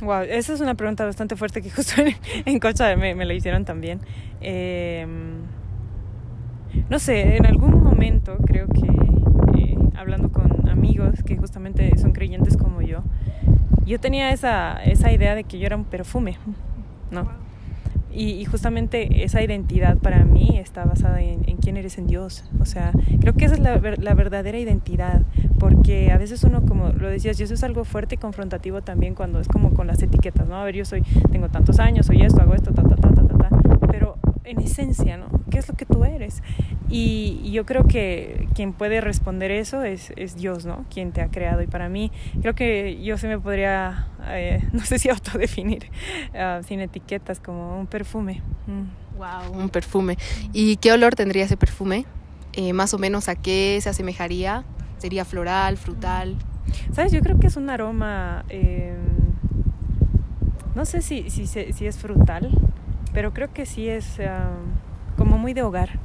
Wow, 0.00 0.22
esa 0.22 0.54
es 0.54 0.60
una 0.60 0.74
pregunta 0.74 1.04
bastante 1.04 1.36
fuerte 1.36 1.60
que 1.60 1.70
justo 1.76 2.00
en, 2.00 2.14
en 2.46 2.58
Cocha 2.58 2.96
me, 2.96 3.14
me 3.14 3.24
la 3.26 3.34
hicieron 3.34 3.64
también. 3.64 4.00
Eh, 4.40 5.06
no 6.88 6.98
sé, 6.98 7.36
en 7.36 7.46
algún 7.46 7.82
momento 7.82 8.36
creo 8.46 8.66
que 8.68 9.60
eh, 9.60 9.76
hablando 9.96 10.30
con 10.30 10.68
amigos 10.68 11.22
que 11.24 11.36
justamente 11.36 11.96
son 11.98 12.12
creyentes 12.12 12.56
como 12.56 12.80
yo, 12.80 13.02
yo 13.84 14.00
tenía 14.00 14.30
esa, 14.30 14.82
esa 14.84 15.12
idea 15.12 15.34
de 15.34 15.44
que 15.44 15.58
yo 15.58 15.66
era 15.66 15.76
un 15.76 15.84
perfume, 15.84 16.38
¿no? 17.10 17.28
Y, 18.12 18.32
y, 18.32 18.44
justamente 18.44 19.22
esa 19.24 19.40
identidad 19.42 19.96
para 19.96 20.24
mí 20.24 20.58
está 20.58 20.84
basada 20.84 21.20
en, 21.20 21.48
en, 21.48 21.58
quién 21.58 21.76
eres 21.76 21.96
en 21.96 22.06
Dios. 22.06 22.44
O 22.60 22.64
sea, 22.64 22.92
creo 23.20 23.34
que 23.34 23.44
esa 23.44 23.54
es 23.54 23.60
la, 23.60 23.78
la, 23.78 24.14
verdadera 24.14 24.58
identidad, 24.58 25.22
porque 25.58 26.10
a 26.10 26.18
veces 26.18 26.42
uno, 26.42 26.62
como 26.66 26.88
lo 26.88 27.08
decías, 27.08 27.38
y 27.38 27.44
eso 27.44 27.54
es 27.54 27.62
algo 27.62 27.84
fuerte 27.84 28.16
y 28.16 28.18
confrontativo 28.18 28.82
también 28.82 29.14
cuando 29.14 29.40
es 29.40 29.46
como 29.46 29.74
con 29.74 29.86
las 29.86 30.02
etiquetas, 30.02 30.48
¿no? 30.48 30.56
A 30.56 30.64
ver, 30.64 30.74
yo 30.74 30.84
soy, 30.84 31.02
tengo 31.30 31.48
tantos 31.50 31.78
años, 31.78 32.06
soy 32.06 32.22
esto, 32.22 32.42
hago 32.42 32.54
esto, 32.54 32.72
ta, 32.72 32.82
ta, 32.82 32.96
ta, 32.96 33.14
ta, 33.14 33.26
ta, 33.26 33.38
ta. 33.38 33.78
Pero 33.88 34.16
en 34.44 34.60
esencia, 34.60 35.16
¿no? 35.16 35.26
¿Qué 35.48 35.58
es 35.58 35.68
lo 35.68 35.74
que 35.74 35.86
tú 35.86 36.04
eres? 36.04 36.42
Y, 36.90 37.40
y 37.44 37.52
yo 37.52 37.64
creo 37.64 37.86
que 37.86 38.48
quien 38.54 38.72
puede 38.72 39.00
responder 39.00 39.52
eso 39.52 39.82
es, 39.84 40.12
es, 40.16 40.34
Dios, 40.34 40.66
¿no? 40.66 40.84
Quien 40.92 41.12
te 41.12 41.20
ha 41.20 41.28
creado. 41.28 41.62
Y 41.62 41.66
para 41.66 41.88
mí, 41.88 42.10
creo 42.40 42.54
que 42.54 43.00
yo 43.02 43.16
se 43.16 43.28
me 43.28 43.38
podría, 43.38 44.08
eh, 44.26 44.68
no 44.72 44.84
sé 44.84 44.98
si 44.98 45.08
autodefinir, 45.08 45.90
uh, 46.34 46.62
sin 46.64 46.80
etiquetas, 46.80 47.38
como 47.40 47.78
un 47.78 47.86
perfume. 47.86 48.42
Mm. 48.66 49.18
Wow, 49.18 49.52
un 49.52 49.68
perfume. 49.68 50.16
¿Y 50.52 50.76
qué 50.76 50.92
olor 50.92 51.14
tendría 51.14 51.44
ese 51.44 51.56
perfume? 51.56 52.06
Eh, 52.54 52.72
más 52.72 52.94
o 52.94 52.98
menos 52.98 53.28
a 53.28 53.36
qué 53.36 53.78
se 53.80 53.88
asemejaría? 53.88 54.64
¿Sería 54.98 55.24
floral, 55.24 55.76
frutal? 55.76 56.36
¿Sabes? 56.92 57.12
Yo 57.12 57.20
creo 57.20 57.38
que 57.38 57.46
es 57.46 57.56
un 57.56 57.70
aroma, 57.70 58.44
eh, 58.48 58.96
no 60.74 60.84
sé 60.84 61.02
si, 61.02 61.30
si, 61.30 61.46
si 61.46 61.86
es 61.86 61.98
frutal, 61.98 62.50
pero 63.12 63.32
creo 63.32 63.52
que 63.52 63.66
sí 63.66 63.88
es 63.88 64.18
uh, 64.18 65.18
como 65.18 65.38
muy 65.38 65.52
de 65.52 65.62
hogar. 65.62 65.98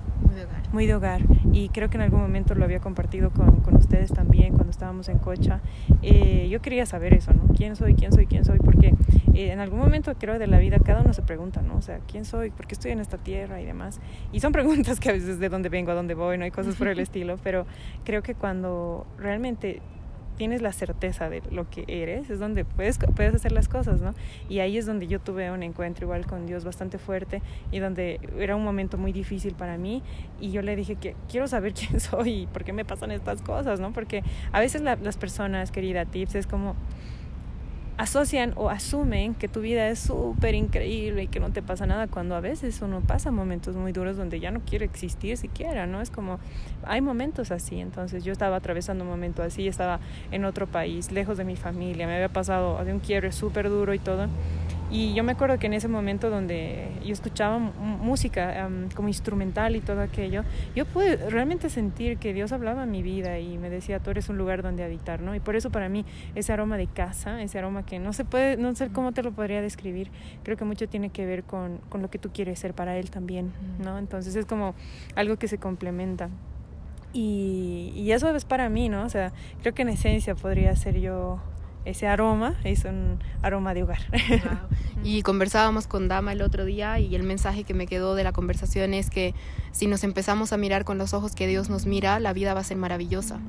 Muy 0.72 0.86
de 0.86 0.96
hogar. 0.96 1.22
Y 1.54 1.70
creo 1.70 1.90
que 1.90 1.98
en 1.98 2.02
algún 2.02 2.22
momento 2.22 2.56
lo 2.56 2.66
había 2.66 2.80
compartido 2.80 3.32
con, 3.32 3.62
con 3.62 3.76
ustedes 3.76 4.12
también 4.12 4.54
cuando 4.54 4.72
estábamos 4.72 5.10
en 5.10 5.20
Cocha. 5.20 5.62
Eh, 6.02 6.48
yo 6.50 6.62
quería 6.62 6.86
saber 6.86 7.14
eso, 7.14 7.34
¿no? 7.34 7.54
¿Quién 7.56 7.76
soy? 7.76 7.96
¿Quién 7.96 8.12
soy? 8.12 8.28
¿Quién 8.28 8.46
soy? 8.46 8.60
Porque 8.60 8.94
eh, 9.34 9.52
en 9.52 9.60
algún 9.60 9.80
momento 9.80 10.14
creo 10.16 10.40
de 10.40 10.48
la 10.48 10.60
vida 10.60 10.78
cada 10.80 11.02
uno 11.02 11.14
se 11.14 11.22
pregunta, 11.22 11.62
¿no? 11.62 11.78
O 11.78 11.82
sea, 11.82 12.00
¿quién 12.10 12.26
soy? 12.26 12.52
¿Por 12.52 12.68
qué 12.68 12.74
estoy 12.76 12.92
en 12.92 13.00
esta 13.00 13.18
tierra? 13.18 13.62
Y 13.62 13.66
demás. 13.66 14.00
Y 14.32 14.40
son 14.40 14.52
preguntas 14.54 15.00
que 15.00 15.10
a 15.10 15.14
veces 15.14 15.40
de 15.40 15.50
dónde 15.50 15.70
vengo, 15.70 15.92
a 15.92 15.96
dónde 15.96 16.14
voy, 16.14 16.38
no 16.38 16.44
hay 16.46 16.52
cosas 16.52 16.76
por 16.76 16.88
el 16.88 17.00
estilo, 17.06 17.38
pero 17.44 17.66
creo 18.04 18.24
que 18.24 18.36
cuando 18.36 19.06
realmente 19.18 19.82
tienes 20.36 20.62
la 20.62 20.72
certeza 20.72 21.30
de 21.30 21.42
lo 21.52 21.70
que 21.70 21.86
eres, 21.88 22.30
es 22.30 22.40
donde 22.40 22.66
puedes, 22.66 23.00
puedes 23.16 23.34
hacer 23.36 23.52
las 23.52 23.68
cosas, 23.68 24.02
¿no? 24.02 24.14
Y 24.50 24.60
ahí 24.60 24.78
es 24.78 24.86
donde 24.86 25.08
yo 25.08 25.20
tuve 25.20 25.52
un 25.52 25.64
encuentro 25.64 26.06
igual 26.06 26.26
con 26.26 26.46
Dios 26.46 26.64
bastante 26.64 26.98
fuerte 26.98 27.42
y 27.72 27.80
donde 27.80 28.20
era 28.40 28.56
un 28.56 28.64
momento 28.64 28.98
muy 28.98 29.12
difícil 29.12 29.54
para 29.54 29.78
mí 29.78 30.04
y 30.40 30.52
yo 30.52 30.62
le 30.62 30.76
dije 30.76 30.96
que 30.96 31.16
quiero 31.30 31.48
saber 31.48 31.74
quién 31.76 32.00
soy 32.00 32.44
y 32.44 32.48
por 32.48 32.64
qué 32.64 32.74
me 32.74 32.86
pasan 32.86 33.12
estas 33.12 33.42
cosas, 33.42 33.80
¿no? 33.80 33.94
Porque 33.94 34.24
a 34.52 34.60
veces 34.60 34.82
la, 34.82 34.96
las 34.96 35.18
personas, 35.18 35.72
querida 35.72 36.06
Tips, 36.06 36.36
es 36.36 36.48
como 36.48 36.76
asocian 37.98 38.54
o 38.56 38.70
asumen 38.70 39.36
que 39.36 39.48
tu 39.48 39.62
vida 39.62 39.88
es 39.88 40.00
súper 40.00 40.54
increíble 40.54 41.24
y 41.24 41.28
que 41.28 41.40
no 41.40 41.52
te 41.52 41.62
pasa 41.62 41.86
nada 41.86 42.08
cuando 42.08 42.36
a 42.36 42.42
veces 42.42 42.82
uno 42.82 43.02
pasa 43.02 43.32
momentos 43.32 43.76
muy 43.76 43.92
duros 43.92 44.18
donde 44.18 44.40
ya 44.40 44.52
no 44.52 44.62
quiere 44.62 44.86
existir 44.86 45.38
siquiera, 45.38 45.88
¿no? 45.88 46.02
Es 46.02 46.10
como, 46.10 46.40
hay 46.84 47.02
momentos 47.02 47.52
así, 47.52 47.80
entonces 47.80 48.24
yo 48.24 48.32
estaba 48.32 48.58
atravesando 48.58 49.04
un 49.04 49.10
momento 49.10 49.44
así, 49.44 49.68
estaba 49.68 50.00
en 50.32 50.46
otro 50.46 50.68
país, 50.68 51.12
lejos 51.12 51.38
de 51.38 51.46
mi 51.46 51.56
familia, 51.56 52.08
me 52.08 52.16
había 52.16 52.30
pasado 52.30 52.84
de 52.84 52.94
un 52.94 53.00
quiebre 53.00 53.32
súper 53.32 53.70
duro 53.70 53.94
y 53.94 54.00
todo. 54.00 54.28
Y 54.98 55.14
yo 55.14 55.26
me 55.26 55.34
acuerdo 55.34 55.60
que 55.60 55.68
en 55.68 55.74
ese 55.74 55.90
momento 55.90 56.30
donde 56.30 56.88
yo 57.04 57.12
escuchaba 57.12 57.60
música 57.60 58.66
um, 58.66 58.90
como 58.92 59.10
instrumental 59.10 59.76
y 59.76 59.82
todo 59.82 60.00
aquello, 60.00 60.44
yo 60.74 60.86
pude 60.86 61.18
realmente 61.30 61.70
sentir 61.70 62.18
que 62.18 62.34
Dios 62.34 62.54
hablaba 62.54 62.84
en 62.84 62.92
mi 62.92 63.04
vida 63.04 63.38
y 63.38 63.58
me 63.58 63.70
decía, 63.70 64.00
tú 64.00 64.12
eres 64.12 64.30
un 64.30 64.38
lugar 64.38 64.64
donde 64.64 64.86
habitar, 64.86 65.20
¿no? 65.20 65.36
Y 65.36 65.42
por 65.42 65.58
eso 65.58 65.70
para 65.70 65.90
mí 65.90 66.06
ese 66.34 66.54
aroma 66.54 66.78
de 66.78 66.88
casa, 66.88 67.42
ese 67.42 67.60
aroma 67.60 67.86
que 67.86 68.00
no 68.00 68.14
se 68.14 68.24
puede, 68.24 68.56
no 68.56 68.74
sé 68.74 68.88
cómo 68.88 69.12
te 69.12 69.22
lo 69.22 69.34
podría 69.34 69.62
describir, 69.62 70.12
creo 70.44 70.56
que 70.56 70.64
mucho 70.64 70.88
tiene 70.88 71.10
que 71.10 71.26
ver 71.26 71.44
con, 71.44 71.80
con 71.90 72.02
lo 72.02 72.10
que 72.10 72.18
tú 72.18 72.30
quieres 72.32 72.58
ser 72.60 72.74
para 72.74 72.96
Él 72.98 73.12
también, 73.12 73.52
¿no? 73.84 73.98
Entonces 73.98 74.34
es 74.38 74.46
como 74.46 74.76
algo 75.16 75.36
que 75.36 75.50
se 75.50 75.58
complementa. 75.58 76.30
Y, 77.12 77.92
y 77.98 78.14
eso 78.14 78.34
es 78.34 78.46
para 78.46 78.70
mí, 78.70 78.88
¿no? 78.88 79.04
O 79.04 79.10
sea, 79.10 79.34
creo 79.62 79.74
que 79.74 79.82
en 79.82 79.90
esencia 79.90 80.36
podría 80.36 80.74
ser 80.78 81.02
yo 81.02 81.42
ese 81.86 82.08
aroma 82.08 82.56
es 82.64 82.84
un 82.86 83.20
aroma 83.42 83.74
de 83.74 83.84
hogar. 83.84 84.00
Wow. 84.12 85.04
Y 85.04 85.22
conversábamos 85.24 85.88
con 85.88 86.08
Dama 86.08 86.34
el 86.34 86.42
otro 86.42 86.66
día 86.66 87.00
y 87.00 87.16
el 87.16 87.24
mensaje 87.24 87.64
que 87.64 87.74
me 87.74 87.88
quedó 87.88 88.16
de 88.16 88.24
la 88.24 88.32
conversación 88.32 88.94
es 88.94 89.10
que 89.10 89.34
si 89.72 89.88
nos 89.88 90.04
empezamos 90.04 90.52
a 90.52 90.58
mirar 90.58 90.84
con 90.84 90.98
los 90.98 91.14
ojos 91.14 91.34
que 91.36 91.48
Dios 91.48 91.70
nos 91.70 91.86
mira, 91.86 92.20
la 92.20 92.34
vida 92.34 92.54
va 92.54 92.62
a 92.62 92.64
ser 92.64 92.78
maravillosa 92.78 93.40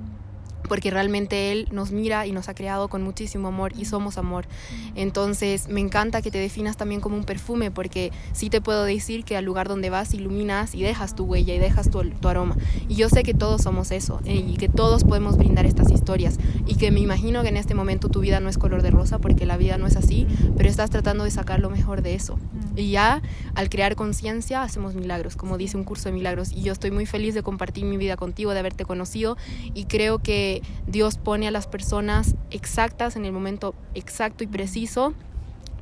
porque 0.66 0.90
realmente 0.90 1.52
Él 1.52 1.68
nos 1.70 1.92
mira 1.92 2.26
y 2.26 2.32
nos 2.32 2.49
ha 2.49 2.54
creado 2.54 2.88
con 2.88 3.02
muchísimo 3.02 3.49
amor 3.49 3.73
y 3.76 3.85
somos 3.85 4.18
amor. 4.18 4.46
Entonces 4.94 5.68
me 5.68 5.80
encanta 5.80 6.23
que 6.23 6.30
te 6.30 6.38
definas 6.38 6.76
también 6.76 7.00
como 7.00 7.16
un 7.16 7.25
perfume, 7.25 7.70
porque 7.70 8.12
sí 8.32 8.50
te 8.50 8.61
puedo 8.61 8.85
decir 8.85 9.25
que 9.25 9.37
al 9.37 9.44
lugar 9.44 9.68
donde 9.68 9.90
vas 9.90 10.14
iluminas 10.14 10.75
y 10.75 10.82
dejas 10.82 11.14
tu 11.14 11.25
huella 11.25 11.54
y 11.54 11.58
dejas 11.58 11.90
tu, 11.90 12.02
tu 12.11 12.28
aroma. 12.28 12.56
Y 12.88 12.94
yo 12.94 13.08
sé 13.08 13.23
que 13.23 13.35
todos 13.35 13.62
somos 13.62 13.90
eso 13.90 14.20
eh, 14.25 14.35
y 14.35 14.56
que 14.56 14.68
todos 14.68 15.04
podemos 15.04 15.37
brindar 15.37 15.66
estas 15.66 15.90
historias 15.90 16.38
y 16.66 16.76
que 16.76 16.90
me 16.90 17.00
imagino 17.00 17.42
que 17.42 17.49
en 17.49 17.56
este 17.56 17.75
momento 17.75 18.08
tu 18.08 18.20
vida 18.20 18.40
no 18.40 18.49
es 18.49 18.58
color 18.58 18.82
de 18.82 18.90
rosa, 18.90 19.18
porque 19.18 19.46
la 19.46 19.56
vida 19.56 19.78
no 19.78 19.87
es 19.87 19.96
así, 19.96 20.26
pero 20.56 20.68
estás 20.68 20.90
tratando 20.90 21.25
de 21.25 21.30
sacar 21.30 21.61
lo 21.61 21.70
mejor 21.70 22.02
de 22.02 22.14
eso. 22.14 22.38
Y 22.76 22.90
ya 22.90 23.23
al 23.54 23.70
crear 23.70 23.96
conciencia 23.96 24.62
hacemos 24.62 24.94
milagros, 24.94 25.37
como 25.37 25.56
dice 25.56 25.76
un 25.76 25.85
curso 25.85 26.08
de 26.08 26.12
milagros. 26.12 26.52
Y 26.52 26.62
yo 26.62 26.73
estoy 26.73 26.90
muy 26.90 27.06
feliz 27.06 27.35
de 27.35 27.42
compartir 27.42 27.85
mi 27.85 27.96
vida 27.96 28.16
contigo, 28.16 28.52
de 28.52 28.58
haberte 28.58 28.85
conocido 28.85 29.37
y 29.75 29.85
creo 29.85 30.18
que 30.18 30.55
Dios 30.86 31.18
pone 31.18 31.48
a 31.48 31.50
las 31.50 31.66
personas 31.66 32.34
exactas 32.50 33.16
en 33.16 33.25
el 33.25 33.32
momento 33.32 33.75
exacto 33.94 34.44
y 34.44 34.46
preciso 34.46 35.14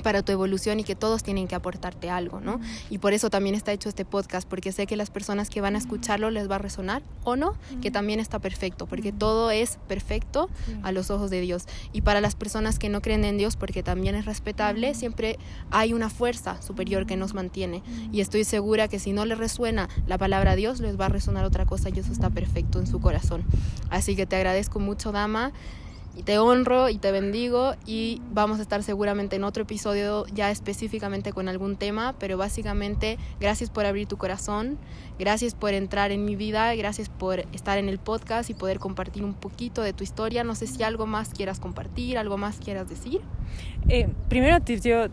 para 0.04 0.22
tu 0.22 0.30
evolución 0.30 0.78
y 0.78 0.84
que 0.84 0.94
todos 0.94 1.24
tienen 1.24 1.48
que 1.48 1.56
aportarte 1.56 2.10
algo, 2.10 2.38
¿no? 2.38 2.60
Y 2.90 2.98
por 2.98 3.12
eso 3.12 3.30
también 3.30 3.56
está 3.56 3.72
hecho 3.72 3.88
este 3.88 4.04
podcast, 4.04 4.46
porque 4.46 4.70
sé 4.70 4.86
que 4.86 4.96
las 4.96 5.10
personas 5.10 5.50
que 5.50 5.60
van 5.60 5.74
a 5.74 5.78
escucharlo 5.78 6.30
les 6.30 6.48
va 6.48 6.56
a 6.56 6.58
resonar 6.58 7.02
o 7.24 7.34
no, 7.34 7.54
que 7.80 7.90
también 7.90 8.20
está 8.20 8.38
perfecto, 8.38 8.86
porque 8.86 9.10
todo 9.10 9.50
es 9.50 9.78
perfecto 9.88 10.48
a 10.82 10.92
los 10.92 11.10
ojos 11.10 11.30
de 11.30 11.40
Dios. 11.40 11.64
Y 11.92 12.02
para 12.02 12.20
las 12.20 12.36
personas 12.36 12.78
que 12.78 12.88
no 12.88 13.00
creen 13.00 13.24
en 13.24 13.38
Dios, 13.38 13.56
porque 13.56 13.82
también 13.82 14.14
es 14.14 14.26
respetable, 14.26 14.94
siempre 14.94 15.38
hay 15.70 15.92
una 15.94 16.10
fuerza 16.10 16.60
superior 16.62 17.06
que 17.06 17.16
nos 17.16 17.34
mantiene. 17.34 17.82
Y 18.12 18.20
estoy 18.20 18.44
segura 18.44 18.86
que 18.86 18.98
si 18.98 19.12
no 19.12 19.24
les 19.24 19.38
resuena 19.38 19.88
la 20.06 20.18
palabra 20.18 20.54
Dios, 20.54 20.80
les 20.80 21.00
va 21.00 21.06
a 21.06 21.08
resonar 21.08 21.44
otra 21.44 21.64
cosa 21.64 21.88
y 21.88 21.98
eso 21.98 22.12
está 22.12 22.28
perfecto 22.28 22.78
en 22.78 22.86
su 22.86 23.00
corazón. 23.00 23.42
Así 23.88 24.14
que 24.14 24.26
te 24.26 24.36
agradezco 24.36 24.78
mucho, 24.80 25.12
Dama 25.12 25.52
y 26.16 26.22
te 26.22 26.38
honro 26.38 26.88
y 26.88 26.98
te 26.98 27.10
bendigo 27.12 27.74
y 27.86 28.22
vamos 28.32 28.58
a 28.58 28.62
estar 28.62 28.82
seguramente 28.82 29.36
en 29.36 29.44
otro 29.44 29.64
episodio 29.64 30.26
ya 30.32 30.50
específicamente 30.50 31.32
con 31.32 31.48
algún 31.48 31.76
tema, 31.76 32.14
pero 32.18 32.36
básicamente 32.36 33.18
gracias 33.40 33.70
por 33.70 33.86
abrir 33.86 34.06
tu 34.06 34.16
corazón, 34.16 34.78
gracias 35.18 35.54
por 35.54 35.74
entrar 35.74 36.12
en 36.12 36.24
mi 36.24 36.36
vida, 36.36 36.74
gracias 36.74 37.08
por 37.08 37.40
estar 37.52 37.78
en 37.78 37.88
el 37.88 37.98
podcast 37.98 38.50
y 38.50 38.54
poder 38.54 38.78
compartir 38.78 39.24
un 39.24 39.34
poquito 39.34 39.82
de 39.82 39.92
tu 39.92 40.04
historia. 40.04 40.44
No 40.44 40.54
sé 40.54 40.66
si 40.66 40.82
algo 40.82 41.06
más 41.06 41.30
quieras 41.30 41.60
compartir, 41.60 42.18
algo 42.18 42.38
más 42.38 42.58
quieras 42.58 42.88
decir. 42.88 43.20
Eh, 43.88 44.08
primero, 44.28 44.58
yo, 44.64 45.06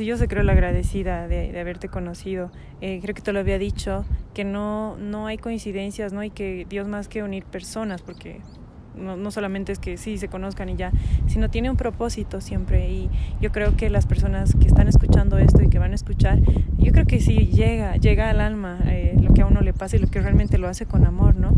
yo 0.00 0.16
se 0.16 0.28
creo 0.28 0.42
la 0.42 0.52
agradecida 0.52 1.28
de, 1.28 1.52
de 1.52 1.60
haberte 1.60 1.88
conocido. 1.88 2.50
Eh, 2.80 2.98
creo 3.00 3.14
que 3.14 3.22
te 3.22 3.32
lo 3.32 3.40
había 3.40 3.58
dicho, 3.58 4.04
que 4.34 4.44
no, 4.44 4.96
no 4.98 5.26
hay 5.26 5.38
coincidencias, 5.38 6.12
no 6.12 6.20
hay 6.20 6.30
que 6.30 6.66
Dios 6.68 6.86
más 6.88 7.08
que 7.08 7.22
unir 7.22 7.44
personas, 7.44 8.02
porque 8.02 8.40
no, 8.98 9.16
no, 9.16 9.30
solamente 9.30 9.72
es 9.72 9.78
que 9.78 9.96
sí 9.96 10.18
se 10.18 10.28
conozcan 10.28 10.68
y 10.68 10.76
ya, 10.76 10.92
sino 11.26 11.48
tiene 11.48 11.70
un 11.70 11.76
propósito 11.76 12.40
siempre. 12.40 12.90
Y 12.90 13.10
yo 13.40 13.52
creo 13.52 13.76
que 13.76 13.90
las 13.90 14.06
personas 14.06 14.54
que 14.54 14.66
están 14.66 14.88
escuchando 14.88 15.38
esto 15.38 15.62
y 15.62 15.68
que 15.68 15.78
van 15.78 15.92
a 15.92 15.94
escuchar, 15.94 16.38
yo 16.76 16.92
creo 16.92 17.06
que 17.06 17.20
sí 17.20 17.46
llega, 17.46 17.96
llega 17.96 18.30
al 18.30 18.40
alma 18.40 18.78
eh, 18.86 19.16
lo 19.20 19.34
que 19.34 19.42
a 19.42 19.46
uno 19.46 19.60
le 19.60 19.72
pasa 19.72 19.96
y 19.96 19.98
lo 19.98 20.08
que 20.08 20.20
realmente 20.20 20.58
lo 20.58 20.68
hace 20.68 20.86
con 20.86 21.06
amor, 21.06 21.36
¿no? 21.36 21.52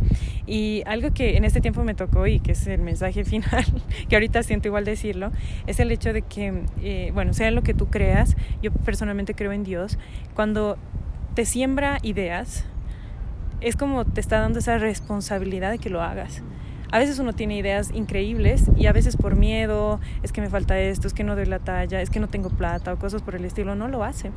Y 0.47 0.83
algo 0.87 1.13
que 1.13 1.37
en 1.37 1.45
este 1.45 1.61
tiempo 1.61 1.85
me 1.85 1.95
tocó 1.95 2.27
y 2.27 2.41
que 2.41 2.53
es 2.53 2.67
el 2.67 2.81
mensaje 2.81 3.25
final, 3.31 3.65
que 4.09 4.17
ahorita 4.17 4.43
siento 4.43 4.69
igual 4.69 4.85
decirlo, 4.85 5.31
es 5.67 5.81
el 5.81 5.91
hecho 5.91 6.13
de 6.13 6.23
que, 6.23 6.63
eh, 6.83 7.11
bueno, 7.15 7.33
sea 7.33 7.51
lo 7.51 7.63
que 7.63 7.75
tú 7.75 7.87
creas, 7.87 8.37
yo 8.63 8.73
personalmente 8.73 9.35
creo 9.35 9.53
en 9.53 9.65
Dios, 9.65 9.99
cuando 10.35 10.77
te 11.35 11.45
siembra 11.45 11.99
ideas, 12.03 12.65
es 13.61 13.77
como 13.77 14.05
te 14.05 14.21
está 14.21 14.41
dando 14.41 14.59
esa 14.59 14.79
responsabilidad 14.79 15.71
de 15.71 15.79
que 15.79 15.91
lo 15.91 16.01
hagas 16.01 16.43
a 16.93 16.99
veces 16.99 17.19
uno 17.19 17.33
tiene 17.33 17.57
ideas 17.57 17.91
increíbles 17.95 18.67
y 18.77 18.87
a 18.87 18.93
veces 18.93 19.17
por 19.17 19.37
miedo, 19.37 20.01
es 20.23 20.33
que 20.33 20.41
me 20.41 20.49
falta 20.49 20.79
esto, 20.79 21.07
es 21.07 21.15
que 21.15 21.25
no 21.25 21.37
doy 21.37 21.47
la 21.47 21.59
talla, 21.59 22.01
es 22.01 22.11
que 22.11 22.21
no 22.21 22.29
tengo 22.29 22.51
plata 22.51 22.93
o 22.93 22.99
cosas 22.99 23.23
por 23.23 23.35
el 23.35 23.45
estilo, 23.45 23.75
no 23.75 23.89
lo 23.89 24.05
hace. 24.05 24.31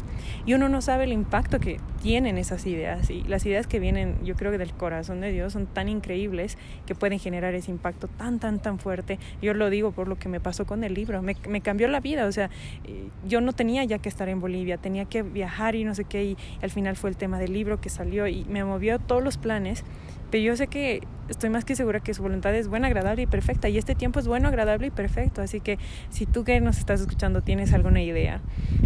Y 0.45 0.53
uno 0.53 0.69
no 0.69 0.81
sabe 0.81 1.05
el 1.05 1.13
impacto 1.13 1.59
que 1.59 1.79
tienen 2.01 2.37
esas 2.37 2.65
ideas 2.65 3.09
y 3.09 3.23
las 3.23 3.45
ideas 3.45 3.67
que 3.67 3.79
vienen, 3.79 4.17
yo 4.23 4.35
creo 4.35 4.51
que 4.51 4.57
del 4.57 4.73
corazón 4.73 5.21
de 5.21 5.31
Dios 5.31 5.53
son 5.53 5.65
tan 5.65 5.89
increíbles 5.89 6.57
que 6.85 6.95
pueden 6.95 7.19
generar 7.19 7.55
ese 7.55 7.71
impacto 7.71 8.07
tan, 8.07 8.39
tan, 8.39 8.59
tan 8.59 8.79
fuerte. 8.79 9.19
Yo 9.41 9.53
lo 9.53 9.69
digo 9.69 9.91
por 9.91 10.07
lo 10.07 10.17
que 10.17 10.29
me 10.29 10.39
pasó 10.39 10.65
con 10.65 10.83
el 10.83 10.93
libro, 10.93 11.21
me, 11.21 11.35
me 11.47 11.61
cambió 11.61 11.87
la 11.87 11.99
vida, 11.99 12.25
o 12.25 12.31
sea, 12.31 12.49
eh, 12.85 13.09
yo 13.27 13.41
no 13.41 13.53
tenía 13.53 13.83
ya 13.83 13.99
que 13.99 14.09
estar 14.09 14.29
en 14.29 14.41
Bolivia, 14.41 14.77
tenía 14.77 15.05
que 15.05 15.23
viajar 15.23 15.75
y 15.75 15.83
no 15.83 15.95
sé 15.95 16.03
qué, 16.05 16.23
y 16.23 16.37
al 16.61 16.69
final 16.69 16.95
fue 16.95 17.09
el 17.09 17.17
tema 17.17 17.39
del 17.39 17.53
libro 17.53 17.81
que 17.81 17.89
salió 17.89 18.27
y 18.27 18.45
me 18.45 18.63
movió 18.63 18.99
todos 18.99 19.23
los 19.23 19.37
planes 19.37 19.83
pero 20.33 20.45
yo 20.45 20.55
sé 20.55 20.65
que 20.65 21.03
estoy 21.29 21.49
más 21.49 21.63
que 21.63 21.75
segura 21.75 21.99
que 21.99 22.13
su 22.13 22.21
voluntad 22.21 22.53
es 22.55 22.67
buena, 22.67 22.87
agradable 22.87 23.21
y 23.21 23.27
perfecta. 23.27 23.69
Y 23.69 23.77
este 23.77 23.93
tiempo 23.93 24.19
es 24.19 24.27
bueno, 24.27 24.47
agradable 24.47 24.87
y 24.87 24.89
perfecto. 24.89 25.41
Así 25.41 25.59
que 25.59 25.77
si 26.09 26.25
tú 26.25 26.43
que 26.43 26.59
nos 26.59 26.79
estás 26.79 27.01
escuchando 27.01 27.41
tienes 27.41 27.71
alguna 27.71 28.01
idea, 28.01 28.41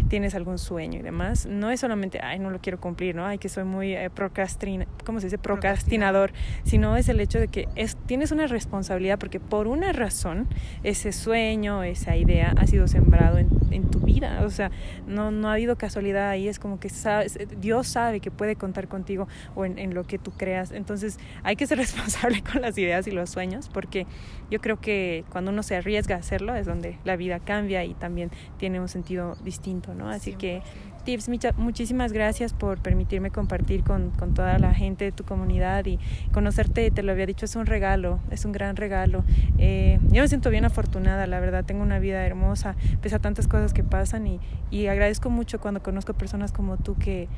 tienes 0.10 0.36
algún 0.36 0.58
sueño 0.58 1.00
y 1.00 1.02
demás, 1.02 1.46
no 1.46 1.72
es 1.72 1.80
solamente, 1.80 2.20
ay, 2.22 2.40
no 2.40 2.50
lo 2.50 2.60
quiero 2.60 2.80
cumplir, 2.80 3.16
¿no? 3.16 3.26
Ay, 3.26 3.38
que 3.38 3.50
soy 3.50 3.64
muy 3.64 3.94
eh, 3.94 4.10
procrastina, 4.10 4.88
¿cómo 5.06 5.20
se 5.20 5.28
dice? 5.28 5.38
Procrastinador, 5.38 6.32
sino 6.64 6.96
es 6.96 7.10
el 7.10 7.20
hecho 7.20 7.40
de 7.40 7.48
que 7.48 7.68
es, 7.76 7.96
tienes 8.06 8.32
una 8.32 8.48
responsabilidad 8.48 9.20
porque 9.20 9.40
por 9.40 9.68
una 9.68 9.92
razón 9.92 10.48
ese 10.84 11.12
sueño, 11.12 11.84
esa 11.84 12.16
idea 12.16 12.54
ha 12.58 12.68
sido 12.68 12.88
sembrado 12.88 13.38
en, 13.38 13.50
en 13.72 13.90
tu 13.90 14.00
vida. 14.00 14.42
O 14.46 14.50
sea, 14.50 14.72
no, 15.08 15.32
no 15.32 15.50
ha 15.50 15.54
habido 15.54 15.78
casualidad 15.78 16.30
ahí, 16.30 16.48
es 16.48 16.60
como 16.60 16.80
que 16.80 16.90
sabes, 16.90 17.38
Dios 17.60 17.88
sabe 17.88 18.20
que 18.20 18.32
puede 18.32 18.56
contar 18.56 18.88
contigo 18.88 19.28
o 19.56 19.66
en, 19.66 19.78
en 19.80 19.94
lo 19.94 20.06
que 20.06 20.18
tú 20.18 20.32
creas. 20.32 20.72
Entonces, 20.72 21.20
hay 21.44 21.56
que 21.56 21.68
ser 21.68 21.78
responsable 21.86 22.42
con 22.44 22.62
las 22.62 22.78
ideas 22.78 23.08
y 23.08 23.12
los 23.12 23.30
sueños 23.30 23.70
porque 23.70 24.06
yo 24.50 24.60
creo 24.60 24.80
que 24.80 25.26
cuando 25.30 25.52
uno 25.52 25.64
se 25.64 25.76
arriesga 25.76 26.16
a 26.16 26.20
hacerlo 26.20 26.56
es 26.56 26.66
donde 26.66 26.98
la 27.04 27.16
vida 27.16 27.40
cambia 27.40 27.84
y 27.84 27.94
también 27.94 28.32
tiene 28.58 28.80
un 28.80 28.88
sentido 28.88 29.36
distinto, 29.44 29.94
¿no? 29.94 30.10
Así 30.10 30.34
que 30.34 30.62
Tips, 31.08 31.30
muchísimas 31.56 32.12
gracias 32.12 32.52
por 32.52 32.80
permitirme 32.80 33.32
compartir 33.32 33.86
con, 33.86 34.12
con, 34.12 34.34
toda 34.34 34.60
la 34.60 34.74
gente 34.74 35.06
de 35.06 35.14
tu 35.14 35.24
comunidad 35.24 35.86
y 35.86 36.00
conocerte, 36.34 36.92
te 36.92 37.02
lo 37.02 37.14
había 37.14 37.26
dicho, 37.26 37.46
es 37.46 37.56
un 37.56 37.66
regalo, 37.66 38.20
es 38.30 38.44
un 38.44 38.52
gran 38.52 38.76
regalo. 38.76 39.24
Eh, 39.58 40.00
yo 40.12 40.22
me 40.22 40.28
siento 40.28 40.50
bien 40.50 40.66
afortunada, 40.66 41.26
la 41.26 41.40
verdad, 41.40 41.64
tengo 41.64 41.82
una 41.82 42.00
vida 42.00 42.26
hermosa, 42.26 42.76
pese 43.02 43.16
a 43.16 43.20
tantas 43.20 43.48
cosas 43.48 43.72
que 43.72 43.86
pasan 43.86 44.28
y, 44.28 44.42
y 44.70 44.88
agradezco 44.88 45.30
mucho 45.30 45.62
cuando 45.62 45.82
conozco 45.82 46.14
personas 46.14 46.52
como 46.52 46.76
tú 46.76 46.98
que 46.98 47.30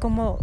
como 0.00 0.38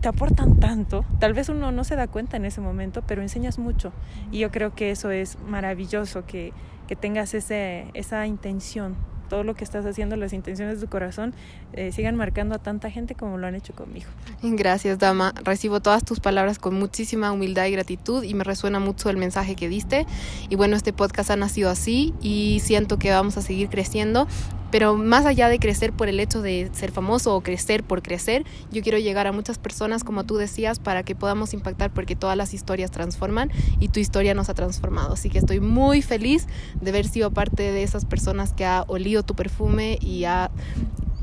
te 0.00 0.08
aportan 0.08 0.58
tanto. 0.58 1.04
Tal 1.18 1.34
vez 1.34 1.48
uno 1.48 1.72
no 1.72 1.84
se 1.84 1.96
da 1.96 2.06
cuenta 2.06 2.36
en 2.36 2.44
ese 2.44 2.60
momento, 2.60 3.02
pero 3.06 3.22
enseñas 3.22 3.58
mucho. 3.58 3.92
Y 4.30 4.38
yo 4.38 4.50
creo 4.50 4.74
que 4.74 4.90
eso 4.90 5.10
es 5.10 5.38
maravilloso, 5.46 6.24
que, 6.26 6.52
que 6.88 6.96
tengas 6.96 7.34
ese, 7.34 7.86
esa 7.94 8.26
intención 8.26 8.96
todo 9.30 9.44
lo 9.44 9.54
que 9.54 9.64
estás 9.64 9.86
haciendo, 9.86 10.16
las 10.16 10.34
intenciones 10.34 10.80
de 10.80 10.86
tu 10.86 10.90
corazón, 10.90 11.32
eh, 11.72 11.92
sigan 11.92 12.16
marcando 12.16 12.56
a 12.56 12.58
tanta 12.58 12.90
gente 12.90 13.14
como 13.14 13.38
lo 13.38 13.46
han 13.46 13.54
hecho 13.54 13.72
conmigo. 13.72 14.08
Gracias, 14.42 14.98
Dama. 14.98 15.32
Recibo 15.42 15.80
todas 15.80 16.04
tus 16.04 16.20
palabras 16.20 16.58
con 16.58 16.74
muchísima 16.74 17.32
humildad 17.32 17.66
y 17.66 17.70
gratitud 17.70 18.24
y 18.24 18.34
me 18.34 18.44
resuena 18.44 18.80
mucho 18.80 19.08
el 19.08 19.16
mensaje 19.16 19.54
que 19.54 19.68
diste. 19.68 20.04
Y 20.50 20.56
bueno, 20.56 20.76
este 20.76 20.92
podcast 20.92 21.30
ha 21.30 21.36
nacido 21.36 21.70
así 21.70 22.12
y 22.20 22.60
siento 22.62 22.98
que 22.98 23.12
vamos 23.12 23.38
a 23.38 23.42
seguir 23.42 23.68
creciendo. 23.70 24.26
Pero 24.70 24.96
más 24.96 25.26
allá 25.26 25.48
de 25.48 25.58
crecer 25.58 25.92
por 25.92 26.08
el 26.08 26.20
hecho 26.20 26.42
de 26.42 26.70
ser 26.72 26.92
famoso 26.92 27.34
o 27.34 27.40
crecer 27.42 27.82
por 27.82 28.02
crecer, 28.02 28.44
yo 28.70 28.82
quiero 28.82 28.98
llegar 28.98 29.26
a 29.26 29.32
muchas 29.32 29.58
personas, 29.58 30.04
como 30.04 30.24
tú 30.24 30.36
decías, 30.36 30.78
para 30.78 31.02
que 31.02 31.14
podamos 31.14 31.54
impactar 31.54 31.92
porque 31.92 32.16
todas 32.16 32.36
las 32.36 32.54
historias 32.54 32.90
transforman 32.90 33.50
y 33.80 33.88
tu 33.88 34.00
historia 34.00 34.34
nos 34.34 34.48
ha 34.48 34.54
transformado. 34.54 35.14
Así 35.14 35.28
que 35.30 35.38
estoy 35.38 35.60
muy 35.60 36.02
feliz 36.02 36.46
de 36.80 36.90
haber 36.90 37.06
sido 37.06 37.30
parte 37.30 37.72
de 37.72 37.82
esas 37.82 38.04
personas 38.04 38.52
que 38.52 38.64
ha 38.64 38.84
olido 38.86 39.22
tu 39.22 39.34
perfume 39.34 39.98
y 40.00 40.24
ha 40.24 40.50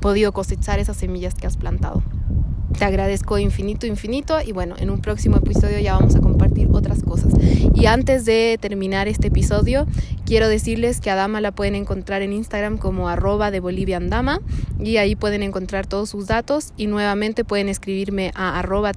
podido 0.02 0.32
cosechar 0.32 0.80
esas 0.80 0.98
semillas 0.98 1.36
que 1.36 1.48
has 1.48 1.58
plantado. 1.58 2.04
Te 2.78 2.86
agradezco 2.86 3.38
infinito, 3.38 3.88
infinito 3.88 4.38
y 4.46 4.52
bueno, 4.52 4.76
en 4.78 4.90
un 4.90 5.02
próximo 5.02 5.38
episodio 5.38 5.80
ya 5.80 5.96
vamos 5.96 6.16
a 6.16 6.20
compartir 6.20 6.70
otras 6.72 7.02
cosas. 7.02 7.34
Y 7.74 7.86
antes 7.86 8.26
de 8.26 8.58
terminar 8.62 9.08
este 9.08 9.28
episodio, 9.28 9.88
quiero 10.26 10.48
decirles 10.48 11.00
que 11.00 11.10
a 11.10 11.16
Dama 11.16 11.42
la 11.42 11.52
pueden 11.52 11.76
encontrar 11.76 12.22
en 12.22 12.34
Instagram 12.34 12.78
como 12.78 13.10
arroba 13.10 13.52
de 13.52 13.62
y 14.80 14.98
ahí 14.98 15.16
pueden 15.16 15.44
encontrar 15.44 15.88
todos 15.88 16.10
sus 16.10 16.28
datos 16.28 16.74
y 16.78 16.88
nuevamente 16.88 17.44
pueden 17.44 17.70
escribirme 17.70 18.32
a 18.36 18.60
arroba 18.60 18.92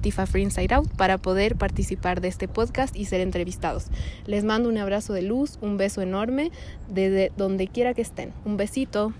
para 0.97 1.17
poder 1.17 1.55
participar 1.55 2.21
de 2.21 2.27
este 2.27 2.47
podcast 2.47 2.95
y 2.95 3.05
ser 3.05 3.21
entrevistados. 3.21 3.85
Les 4.25 4.43
mando 4.43 4.69
un 4.69 4.77
abrazo 4.77 5.13
de 5.13 5.21
luz, 5.21 5.57
un 5.61 5.77
beso 5.77 6.01
enorme 6.01 6.51
desde 6.89 7.31
donde 7.37 7.67
quiera 7.67 7.93
que 7.93 8.01
estén. 8.01 8.33
Un 8.45 8.57
besito. 8.57 9.13